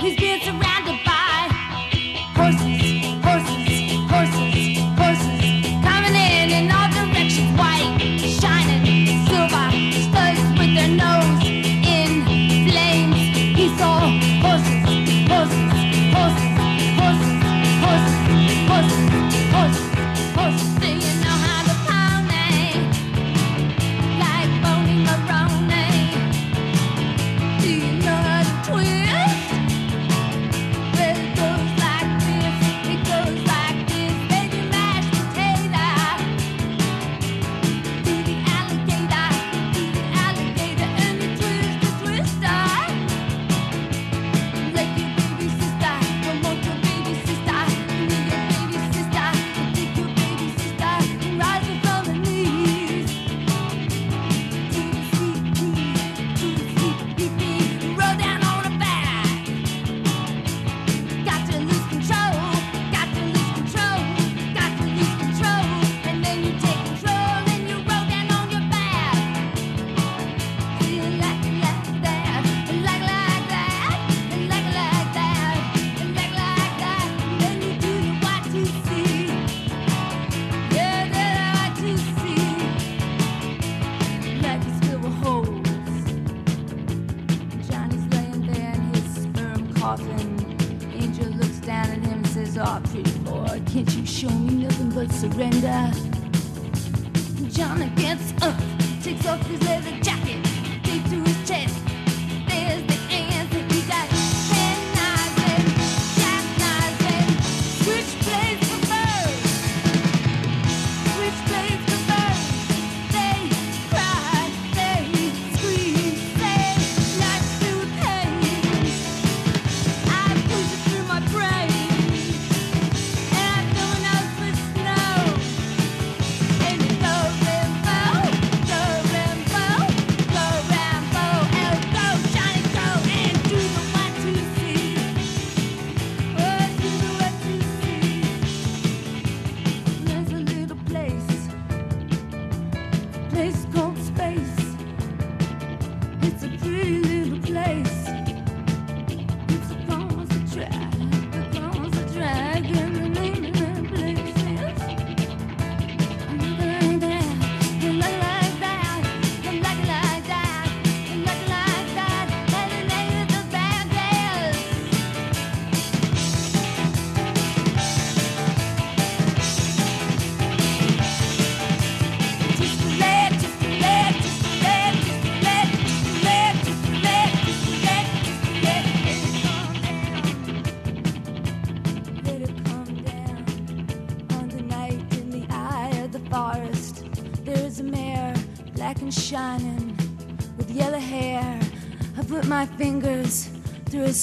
He's 0.00 0.16
being 0.16 0.40
surrounded 0.40 0.79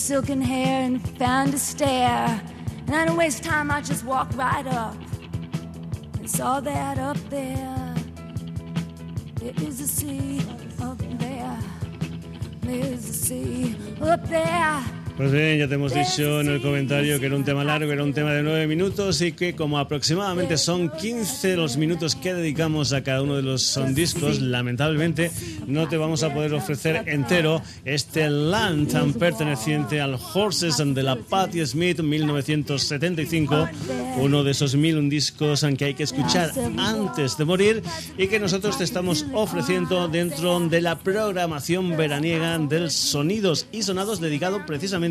silken 0.08 0.42
hair 0.42 0.84
and 0.84 1.06
found 1.18 1.54
a 1.54 1.58
stare. 1.58 2.42
And 2.86 2.96
I 2.96 3.04
don't 3.04 3.18
waste 3.18 3.44
time, 3.44 3.70
I 3.70 3.82
just 3.82 4.06
walk 4.06 4.30
right 4.38 4.66
up. 4.66 4.96
And 6.14 6.32
saw 6.32 6.62
that 6.62 6.98
up 6.98 7.18
there. 7.30 7.94
There 9.36 9.54
is 9.68 9.82
a 9.82 9.88
sea 9.88 10.42
up 10.80 10.98
there. 11.20 11.60
There's 12.62 13.10
a 13.10 13.14
sea 13.14 13.76
up 14.00 14.26
there. 14.30 14.97
Pues 15.18 15.32
bien, 15.32 15.58
ya 15.58 15.68
te 15.68 15.74
hemos 15.74 15.96
dicho 15.96 16.42
en 16.42 16.48
el 16.48 16.62
comentario 16.62 17.20
que 17.20 17.26
era 17.26 17.36
un 17.36 17.44
tema 17.44 17.64
largo, 17.64 17.92
era 17.92 18.04
un 18.04 18.14
tema 18.14 18.34
de 18.34 18.44
nueve 18.44 18.68
minutos 18.68 19.20
y 19.22 19.32
que 19.32 19.56
como 19.56 19.80
aproximadamente 19.80 20.58
son 20.58 20.92
15 20.92 21.56
los 21.56 21.76
minutos 21.76 22.16
que 22.16 22.36
dedicamos 22.36 22.94
a 22.94 23.02
cada 23.02 23.24
uno 23.24 23.36
de 23.36 23.42
los 23.42 23.64
son 23.64 23.96
discos, 23.96 24.40
lamentablemente 24.40 25.32
no 25.66 25.88
te 25.88 25.98
vamos 25.98 26.22
a 26.22 26.32
poder 26.32 26.54
ofrecer 26.54 27.02
entero 27.08 27.64
este 27.84 28.30
Land 28.30 28.92
tan 28.92 29.14
perteneciente 29.14 30.00
al 30.02 30.20
Horses 30.36 30.78
de 30.78 31.02
la 31.02 31.16
Patti 31.16 31.66
Smith 31.66 32.00
1975, 32.02 33.70
uno 34.20 34.44
de 34.44 34.52
esos 34.52 34.76
mil 34.76 35.00
un 35.00 35.10
discos 35.10 35.66
que 35.80 35.86
hay 35.86 35.94
que 35.96 36.04
escuchar 36.04 36.52
antes 36.78 37.40
de 37.40 37.46
morir 37.46 37.82
y 38.20 38.28
que 38.28 38.40
nosotros 38.40 38.78
te 38.78 38.84
estamos 38.84 39.26
ofreciendo 39.34 40.08
dentro 40.10 40.60
de 40.60 40.80
la 40.80 41.00
programación 41.00 41.98
veraniega 41.98 42.60
del 42.60 42.92
Sonidos 42.92 43.66
y 43.72 43.82
Sonados 43.82 44.22
dedicado 44.22 44.64
precisamente 44.68 45.07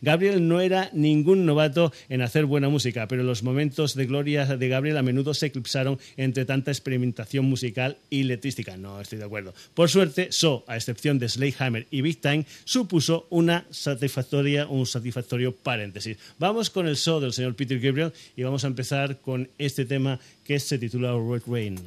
Gabriel 0.00 0.46
no 0.46 0.60
era 0.60 0.90
ningún 0.92 1.46
novato 1.46 1.92
en 2.08 2.22
hacer 2.22 2.44
buena 2.44 2.68
música, 2.68 3.08
pero 3.08 3.22
los 3.22 3.42
momentos 3.42 3.94
de 3.94 4.06
gloria 4.06 4.46
de 4.46 4.68
Gabriel 4.68 4.96
a 4.96 5.02
menudo 5.02 5.34
se 5.34 5.46
eclipsaron 5.46 5.98
entre 6.16 6.44
tanta 6.44 6.70
experimentación 6.70 7.44
musical 7.44 7.98
y 8.10 8.24
letrística. 8.24 8.76
No 8.76 9.00
estoy 9.00 9.18
de 9.18 9.24
acuerdo. 9.24 9.54
Por 9.74 9.88
suerte, 9.90 10.28
So, 10.30 10.64
a 10.66 10.76
excepción 10.76 11.18
de 11.18 11.28
Slayhammer 11.28 11.86
y 11.90 12.02
Big 12.02 12.20
Time, 12.20 12.46
supuso 12.64 13.26
una 13.30 13.66
satisfactoria, 13.70 14.66
un 14.66 14.86
satisfactorio 14.86 15.54
paréntesis. 15.54 16.16
Vamos 16.38 16.70
con 16.70 16.86
el 16.86 16.96
So 16.96 17.20
del 17.20 17.32
señor 17.32 17.54
Peter 17.54 17.80
Gabriel 17.80 18.12
y 18.36 18.42
vamos 18.42 18.64
a 18.64 18.68
empezar 18.68 19.20
con 19.20 19.48
este 19.58 19.84
tema 19.84 20.20
que 20.44 20.60
se 20.60 20.78
titula 20.78 21.12
Red 21.12 21.42
Rain. 21.46 21.80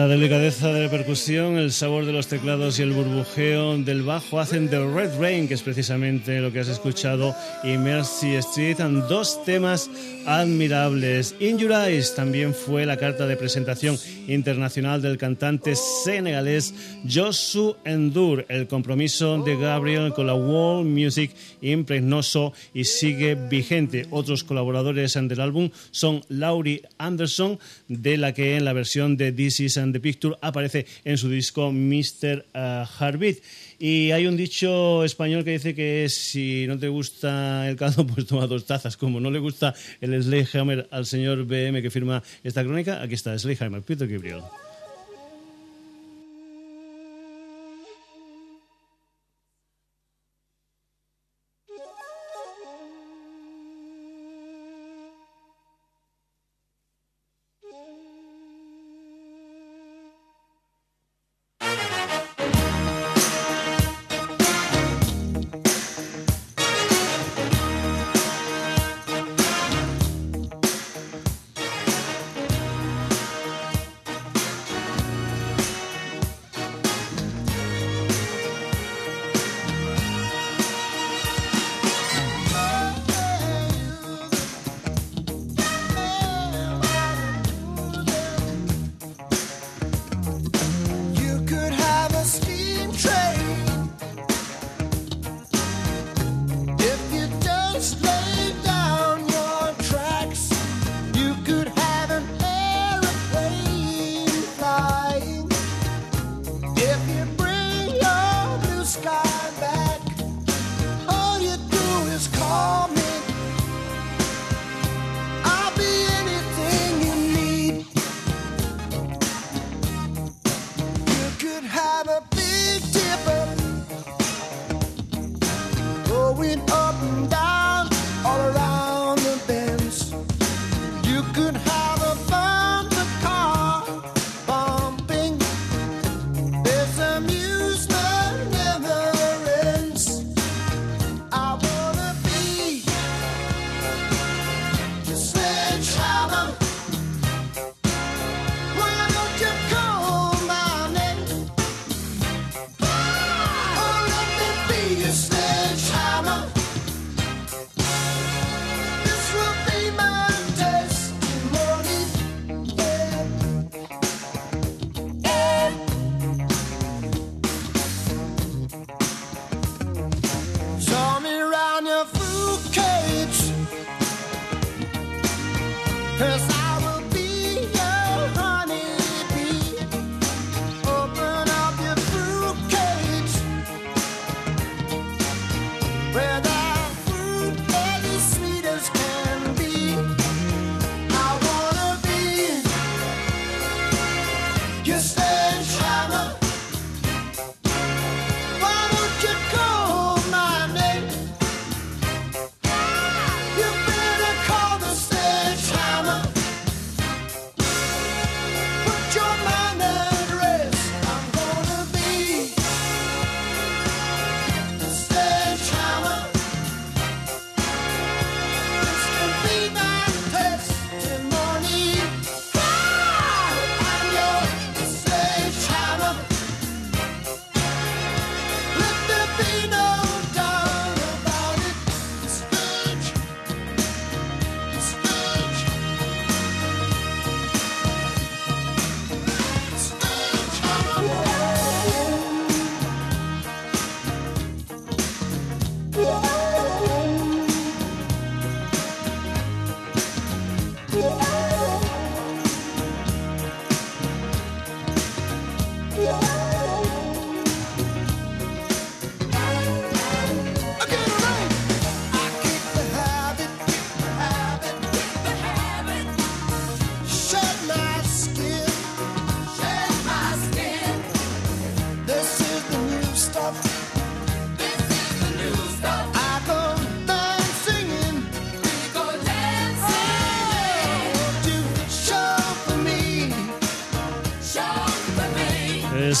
La 0.00 0.08
delicadeza 0.08 0.72
de 0.72 0.84
la 0.84 0.90
percusión, 0.90 1.58
el 1.58 1.72
sabor 1.72 2.06
de 2.06 2.12
los 2.12 2.26
teclados 2.26 2.78
y 2.78 2.82
el 2.82 2.92
burbujeo 2.92 3.76
del 3.76 4.02
bajo 4.02 4.40
hacen 4.40 4.70
The 4.70 4.78
Red 4.78 5.20
Rain, 5.20 5.46
que 5.46 5.52
es 5.52 5.62
precisamente 5.62 6.40
lo 6.40 6.50
que 6.50 6.60
has 6.60 6.68
escuchado, 6.68 7.36
y 7.62 7.76
Mercy 7.76 8.34
Street, 8.36 8.78
dos 9.10 9.44
temas 9.44 9.90
admirables. 10.24 11.34
In 11.38 11.58
Your 11.58 11.72
Eyes 11.72 12.14
también 12.14 12.54
fue 12.54 12.86
la 12.86 12.96
carta 12.96 13.26
de 13.26 13.36
presentación 13.36 13.98
internacional 14.30 15.02
del 15.02 15.18
cantante 15.18 15.74
senegalés 15.76 16.74
Josu 17.08 17.76
Endur. 17.84 18.46
El 18.48 18.66
compromiso 18.66 19.42
de 19.42 19.56
Gabriel 19.56 20.12
con 20.12 20.26
la 20.26 20.34
world 20.34 20.88
music 20.88 21.32
impregnoso 21.60 22.52
y 22.72 22.84
sigue 22.84 23.34
vigente. 23.34 24.06
Otros 24.10 24.44
colaboradores 24.44 25.14
del 25.14 25.40
álbum 25.40 25.70
son 25.90 26.22
Laurie 26.28 26.82
Anderson, 26.98 27.58
de 27.88 28.16
la 28.16 28.32
que 28.32 28.56
en 28.56 28.64
la 28.64 28.72
versión 28.72 29.16
de 29.16 29.32
This 29.32 29.60
Is 29.60 29.74
the 29.74 30.00
Picture 30.00 30.36
aparece 30.40 30.86
en 31.04 31.18
su 31.18 31.28
disco 31.28 31.72
Mr. 31.72 32.46
Heartbeat. 32.54 33.38
Y 33.82 34.10
hay 34.10 34.26
un 34.26 34.36
dicho 34.36 35.02
español 35.04 35.42
que 35.42 35.52
dice 35.52 35.74
que 35.74 36.06
si 36.10 36.66
no 36.66 36.78
te 36.78 36.88
gusta 36.88 37.66
el 37.66 37.76
caldo, 37.76 38.06
pues 38.14 38.26
toma 38.26 38.46
dos 38.46 38.66
tazas. 38.66 38.98
Como 38.98 39.20
no 39.20 39.30
le 39.30 39.38
gusta 39.38 39.74
el 40.02 40.22
Sledgehammer 40.22 40.86
al 40.90 41.06
señor 41.06 41.46
BM 41.46 41.80
que 41.80 41.90
firma 41.90 42.22
esta 42.44 42.62
crónica, 42.62 43.00
aquí 43.00 43.14
está 43.14 43.38
Sledgehammer, 43.38 43.80
Peter 43.80 44.06
Gabriel. 44.06 44.42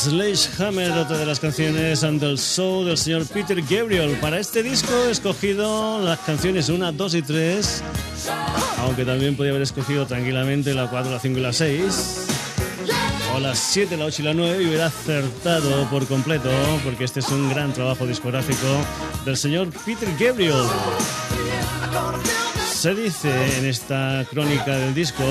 Sledgehammer, 0.00 0.92
otra 0.92 1.18
de 1.18 1.26
las 1.26 1.38
canciones 1.40 2.00
del 2.00 2.38
show 2.38 2.84
del 2.84 2.96
señor 2.96 3.26
Peter 3.26 3.60
Gabriel. 3.60 4.16
Para 4.18 4.40
este 4.40 4.62
disco 4.62 4.90
he 5.06 5.10
escogido 5.10 6.00
las 6.00 6.18
canciones 6.20 6.70
1, 6.70 6.92
2 6.92 7.14
y 7.16 7.22
3, 7.22 7.82
aunque 8.78 9.04
también 9.04 9.36
podía 9.36 9.50
haber 9.50 9.60
escogido 9.60 10.06
tranquilamente 10.06 10.72
la 10.72 10.88
4, 10.88 11.12
la 11.12 11.20
5 11.20 11.38
y 11.38 11.42
la 11.42 11.52
6. 11.52 12.26
O 13.34 13.40
las 13.40 13.58
7, 13.58 13.98
la 13.98 14.06
8 14.06 14.22
y 14.22 14.24
la 14.24 14.32
9 14.32 14.62
y 14.62 14.66
hubiera 14.68 14.86
acertado 14.86 15.84
por 15.90 16.06
completo, 16.06 16.48
porque 16.82 17.04
este 17.04 17.20
es 17.20 17.28
un 17.28 17.50
gran 17.50 17.74
trabajo 17.74 18.06
discográfico 18.06 18.66
del 19.26 19.36
señor 19.36 19.68
Peter 19.84 20.08
Gabriel. 20.18 20.64
Se 22.80 22.94
dice 22.94 23.58
en 23.58 23.66
esta 23.66 24.24
crónica 24.30 24.74
del 24.74 24.94
disco, 24.94 25.22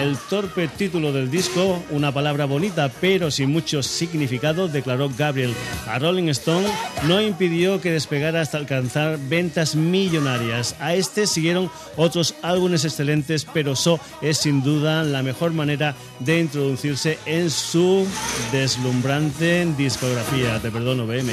el 0.00 0.16
torpe 0.28 0.66
título 0.66 1.12
del 1.12 1.30
disco, 1.30 1.80
una 1.90 2.10
palabra 2.10 2.44
bonita 2.44 2.90
pero 3.00 3.30
sin 3.30 3.52
mucho 3.52 3.84
significado, 3.84 4.66
declaró 4.66 5.08
Gabriel. 5.16 5.54
A 5.86 6.00
Rolling 6.00 6.28
Stone 6.30 6.66
no 7.06 7.22
impidió 7.22 7.80
que 7.80 7.92
despegara 7.92 8.40
hasta 8.40 8.58
alcanzar 8.58 9.16
ventas 9.28 9.76
millonarias. 9.76 10.74
A 10.80 10.96
este 10.96 11.28
siguieron 11.28 11.70
otros 11.96 12.34
álbumes 12.42 12.84
excelentes, 12.84 13.44
pero 13.44 13.76
So 13.76 14.00
es 14.20 14.38
sin 14.38 14.64
duda 14.64 15.04
la 15.04 15.22
mejor 15.22 15.52
manera 15.52 15.94
de 16.18 16.40
introducirse 16.40 17.16
en 17.26 17.48
su 17.48 18.08
deslumbrante 18.50 19.72
discografía. 19.76 20.58
Te 20.58 20.72
perdono, 20.72 21.06
BM. 21.06 21.32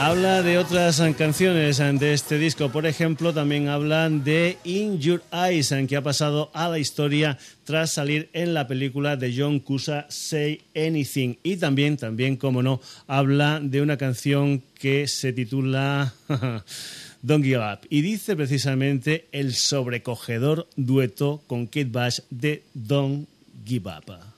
Habla 0.00 0.42
de 0.42 0.58
otras 0.58 1.02
canciones 1.18 1.78
de 1.78 2.12
este 2.12 2.38
disco, 2.38 2.70
por 2.70 2.86
ejemplo, 2.86 3.34
también 3.34 3.66
hablan 3.66 4.22
de 4.22 4.56
In 4.62 5.00
Your 5.00 5.24
Eyes, 5.32 5.74
que 5.88 5.96
ha 5.96 6.02
pasado 6.02 6.52
a 6.54 6.68
la 6.68 6.78
historia 6.78 7.36
tras 7.64 7.90
salir 7.90 8.30
en 8.32 8.54
la 8.54 8.68
película 8.68 9.16
de 9.16 9.34
John 9.36 9.58
Cusa 9.58 10.06
Say 10.08 10.62
Anything. 10.76 11.34
Y 11.42 11.56
también, 11.56 11.96
también, 11.96 12.36
como 12.36 12.62
no, 12.62 12.80
habla 13.08 13.58
de 13.60 13.82
una 13.82 13.96
canción 13.96 14.62
que 14.78 15.08
se 15.08 15.32
titula 15.32 16.14
Don't 17.22 17.44
Give 17.44 17.58
Up 17.58 17.80
y 17.90 18.00
dice 18.00 18.36
precisamente 18.36 19.26
el 19.32 19.52
sobrecogedor 19.52 20.68
dueto 20.76 21.42
con 21.48 21.66
Kate 21.66 21.86
Bash 21.86 22.20
de 22.30 22.62
Don't 22.72 23.28
Give 23.66 23.90
Up. 23.90 24.37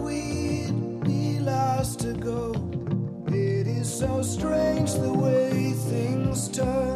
we'd 0.00 1.00
be 1.04 1.38
lost 1.40 2.00
to 2.00 2.12
go. 2.14 2.54
It 3.28 3.66
is 3.66 3.92
so 3.92 4.22
strange 4.22 4.92
the 4.94 5.12
way 5.12 5.72
things 5.72 6.48
turn. 6.48 6.89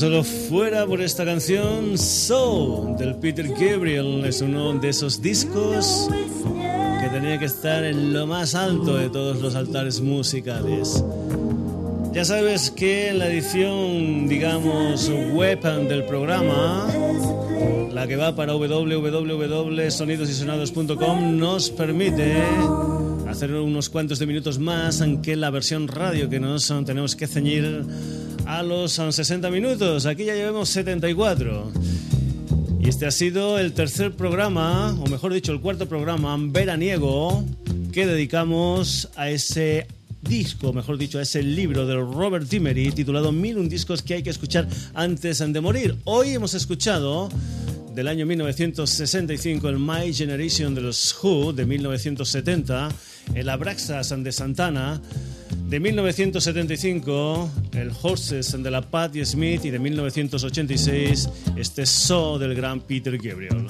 Solo 0.00 0.24
fuera 0.24 0.86
por 0.86 1.02
esta 1.02 1.26
canción, 1.26 1.98
So, 1.98 2.96
del 2.98 3.16
Peter 3.16 3.46
Gabriel, 3.46 4.24
es 4.24 4.40
uno 4.40 4.72
de 4.78 4.88
esos 4.88 5.20
discos 5.20 6.08
que 7.02 7.08
tenía 7.10 7.38
que 7.38 7.44
estar 7.44 7.84
en 7.84 8.14
lo 8.14 8.26
más 8.26 8.54
alto 8.54 8.96
de 8.96 9.10
todos 9.10 9.42
los 9.42 9.54
altares 9.54 10.00
musicales. 10.00 11.04
Ya 12.14 12.24
sabes 12.24 12.70
que 12.70 13.12
la 13.12 13.28
edición, 13.28 14.26
digamos, 14.26 15.12
web 15.34 15.60
del 15.86 16.06
programa, 16.06 16.88
la 17.92 18.06
que 18.06 18.16
va 18.16 18.34
para 18.34 18.54
www.sonidosysonados.com, 18.54 21.36
nos 21.36 21.68
permite 21.68 22.42
hacer 23.28 23.52
unos 23.52 23.90
cuantos 23.90 24.18
de 24.18 24.24
minutos 24.24 24.58
más 24.58 25.04
que 25.22 25.36
la 25.36 25.50
versión 25.50 25.88
radio 25.88 26.30
que 26.30 26.40
nos 26.40 26.72
tenemos 26.86 27.16
que 27.16 27.26
ceñir 27.26 27.84
a 28.50 28.64
los 28.64 28.92
60 28.94 29.48
minutos. 29.48 30.06
Aquí 30.06 30.24
ya 30.24 30.34
llevamos 30.34 30.70
74. 30.70 31.70
Y 32.80 32.88
este 32.88 33.06
ha 33.06 33.12
sido 33.12 33.60
el 33.60 33.72
tercer 33.72 34.16
programa, 34.16 34.96
o 35.00 35.06
mejor 35.06 35.32
dicho, 35.32 35.52
el 35.52 35.60
cuarto 35.60 35.88
programa 35.88 36.36
veraniego 36.36 37.44
que 37.92 38.06
dedicamos 38.06 39.08
a 39.14 39.30
ese 39.30 39.86
disco, 40.22 40.72
mejor 40.72 40.98
dicho, 40.98 41.20
a 41.20 41.22
ese 41.22 41.44
libro 41.44 41.86
del 41.86 41.98
Robert 41.98 42.48
Dimery 42.48 42.90
titulado 42.90 43.30
Mil 43.30 43.56
un 43.56 43.68
discos 43.68 44.02
que 44.02 44.14
hay 44.14 44.22
que 44.24 44.30
escuchar 44.30 44.66
antes 44.94 45.38
de 45.38 45.60
morir. 45.60 45.94
Hoy 46.02 46.30
hemos 46.30 46.54
escuchado 46.54 47.28
del 47.94 48.08
año 48.08 48.26
1965 48.26 49.68
el 49.68 49.78
My 49.78 50.12
Generation 50.12 50.74
de 50.74 50.80
los 50.80 51.16
Who 51.22 51.52
de 51.52 51.66
1970, 51.66 52.88
el 53.34 53.48
Abraxas 53.48 54.12
de 54.16 54.32
Santana 54.32 55.00
de 55.70 55.78
1975, 55.78 57.48
el 57.74 57.92
Horses 58.02 58.60
de 58.60 58.70
la 58.72 58.82
Patti 58.82 59.24
Smith 59.24 59.64
y 59.64 59.70
de 59.70 59.78
1986 59.78 61.28
este 61.56 61.86
So 61.86 62.40
del 62.40 62.56
gran 62.56 62.80
Peter 62.80 63.16
Gabriel. 63.16 63.68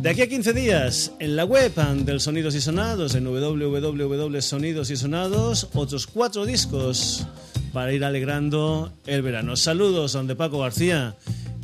De 0.00 0.08
aquí 0.08 0.22
a 0.22 0.28
15 0.30 0.54
días, 0.54 1.12
en 1.18 1.36
la 1.36 1.44
web 1.44 1.74
del 1.74 2.20
Sonidos 2.20 2.54
y 2.54 2.62
Sonados, 2.62 3.14
en 3.14 3.24
www.sonidos 3.26 4.90
y 4.90 4.96
Sonados, 4.96 5.68
otros 5.74 6.06
cuatro 6.06 6.46
discos 6.46 7.26
para 7.74 7.92
ir 7.92 8.02
alegrando 8.02 8.90
el 9.06 9.20
verano. 9.20 9.56
Saludos, 9.56 10.14
donde 10.14 10.36
Paco 10.36 10.60
García, 10.60 11.16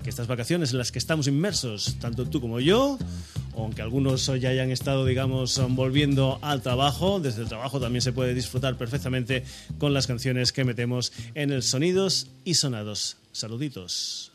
que 0.04 0.10
estas 0.10 0.26
vacaciones 0.26 0.72
en 0.72 0.78
las 0.78 0.92
que 0.92 0.98
estamos 0.98 1.26
inmersos, 1.26 1.96
tanto 1.98 2.26
tú 2.26 2.42
como 2.42 2.60
yo, 2.60 2.98
aunque 3.56 3.82
algunos 3.82 4.26
ya 4.26 4.50
hayan 4.50 4.70
estado, 4.70 5.04
digamos, 5.04 5.60
volviendo 5.70 6.38
al 6.42 6.62
trabajo, 6.62 7.20
desde 7.20 7.42
el 7.42 7.48
trabajo 7.48 7.80
también 7.80 8.02
se 8.02 8.12
puede 8.12 8.34
disfrutar 8.34 8.76
perfectamente 8.76 9.44
con 9.78 9.92
las 9.94 10.06
canciones 10.06 10.52
que 10.52 10.64
metemos 10.64 11.12
en 11.34 11.50
el 11.50 11.62
Sonidos 11.62 12.28
y 12.44 12.54
Sonados. 12.54 13.16
Saluditos. 13.32 14.29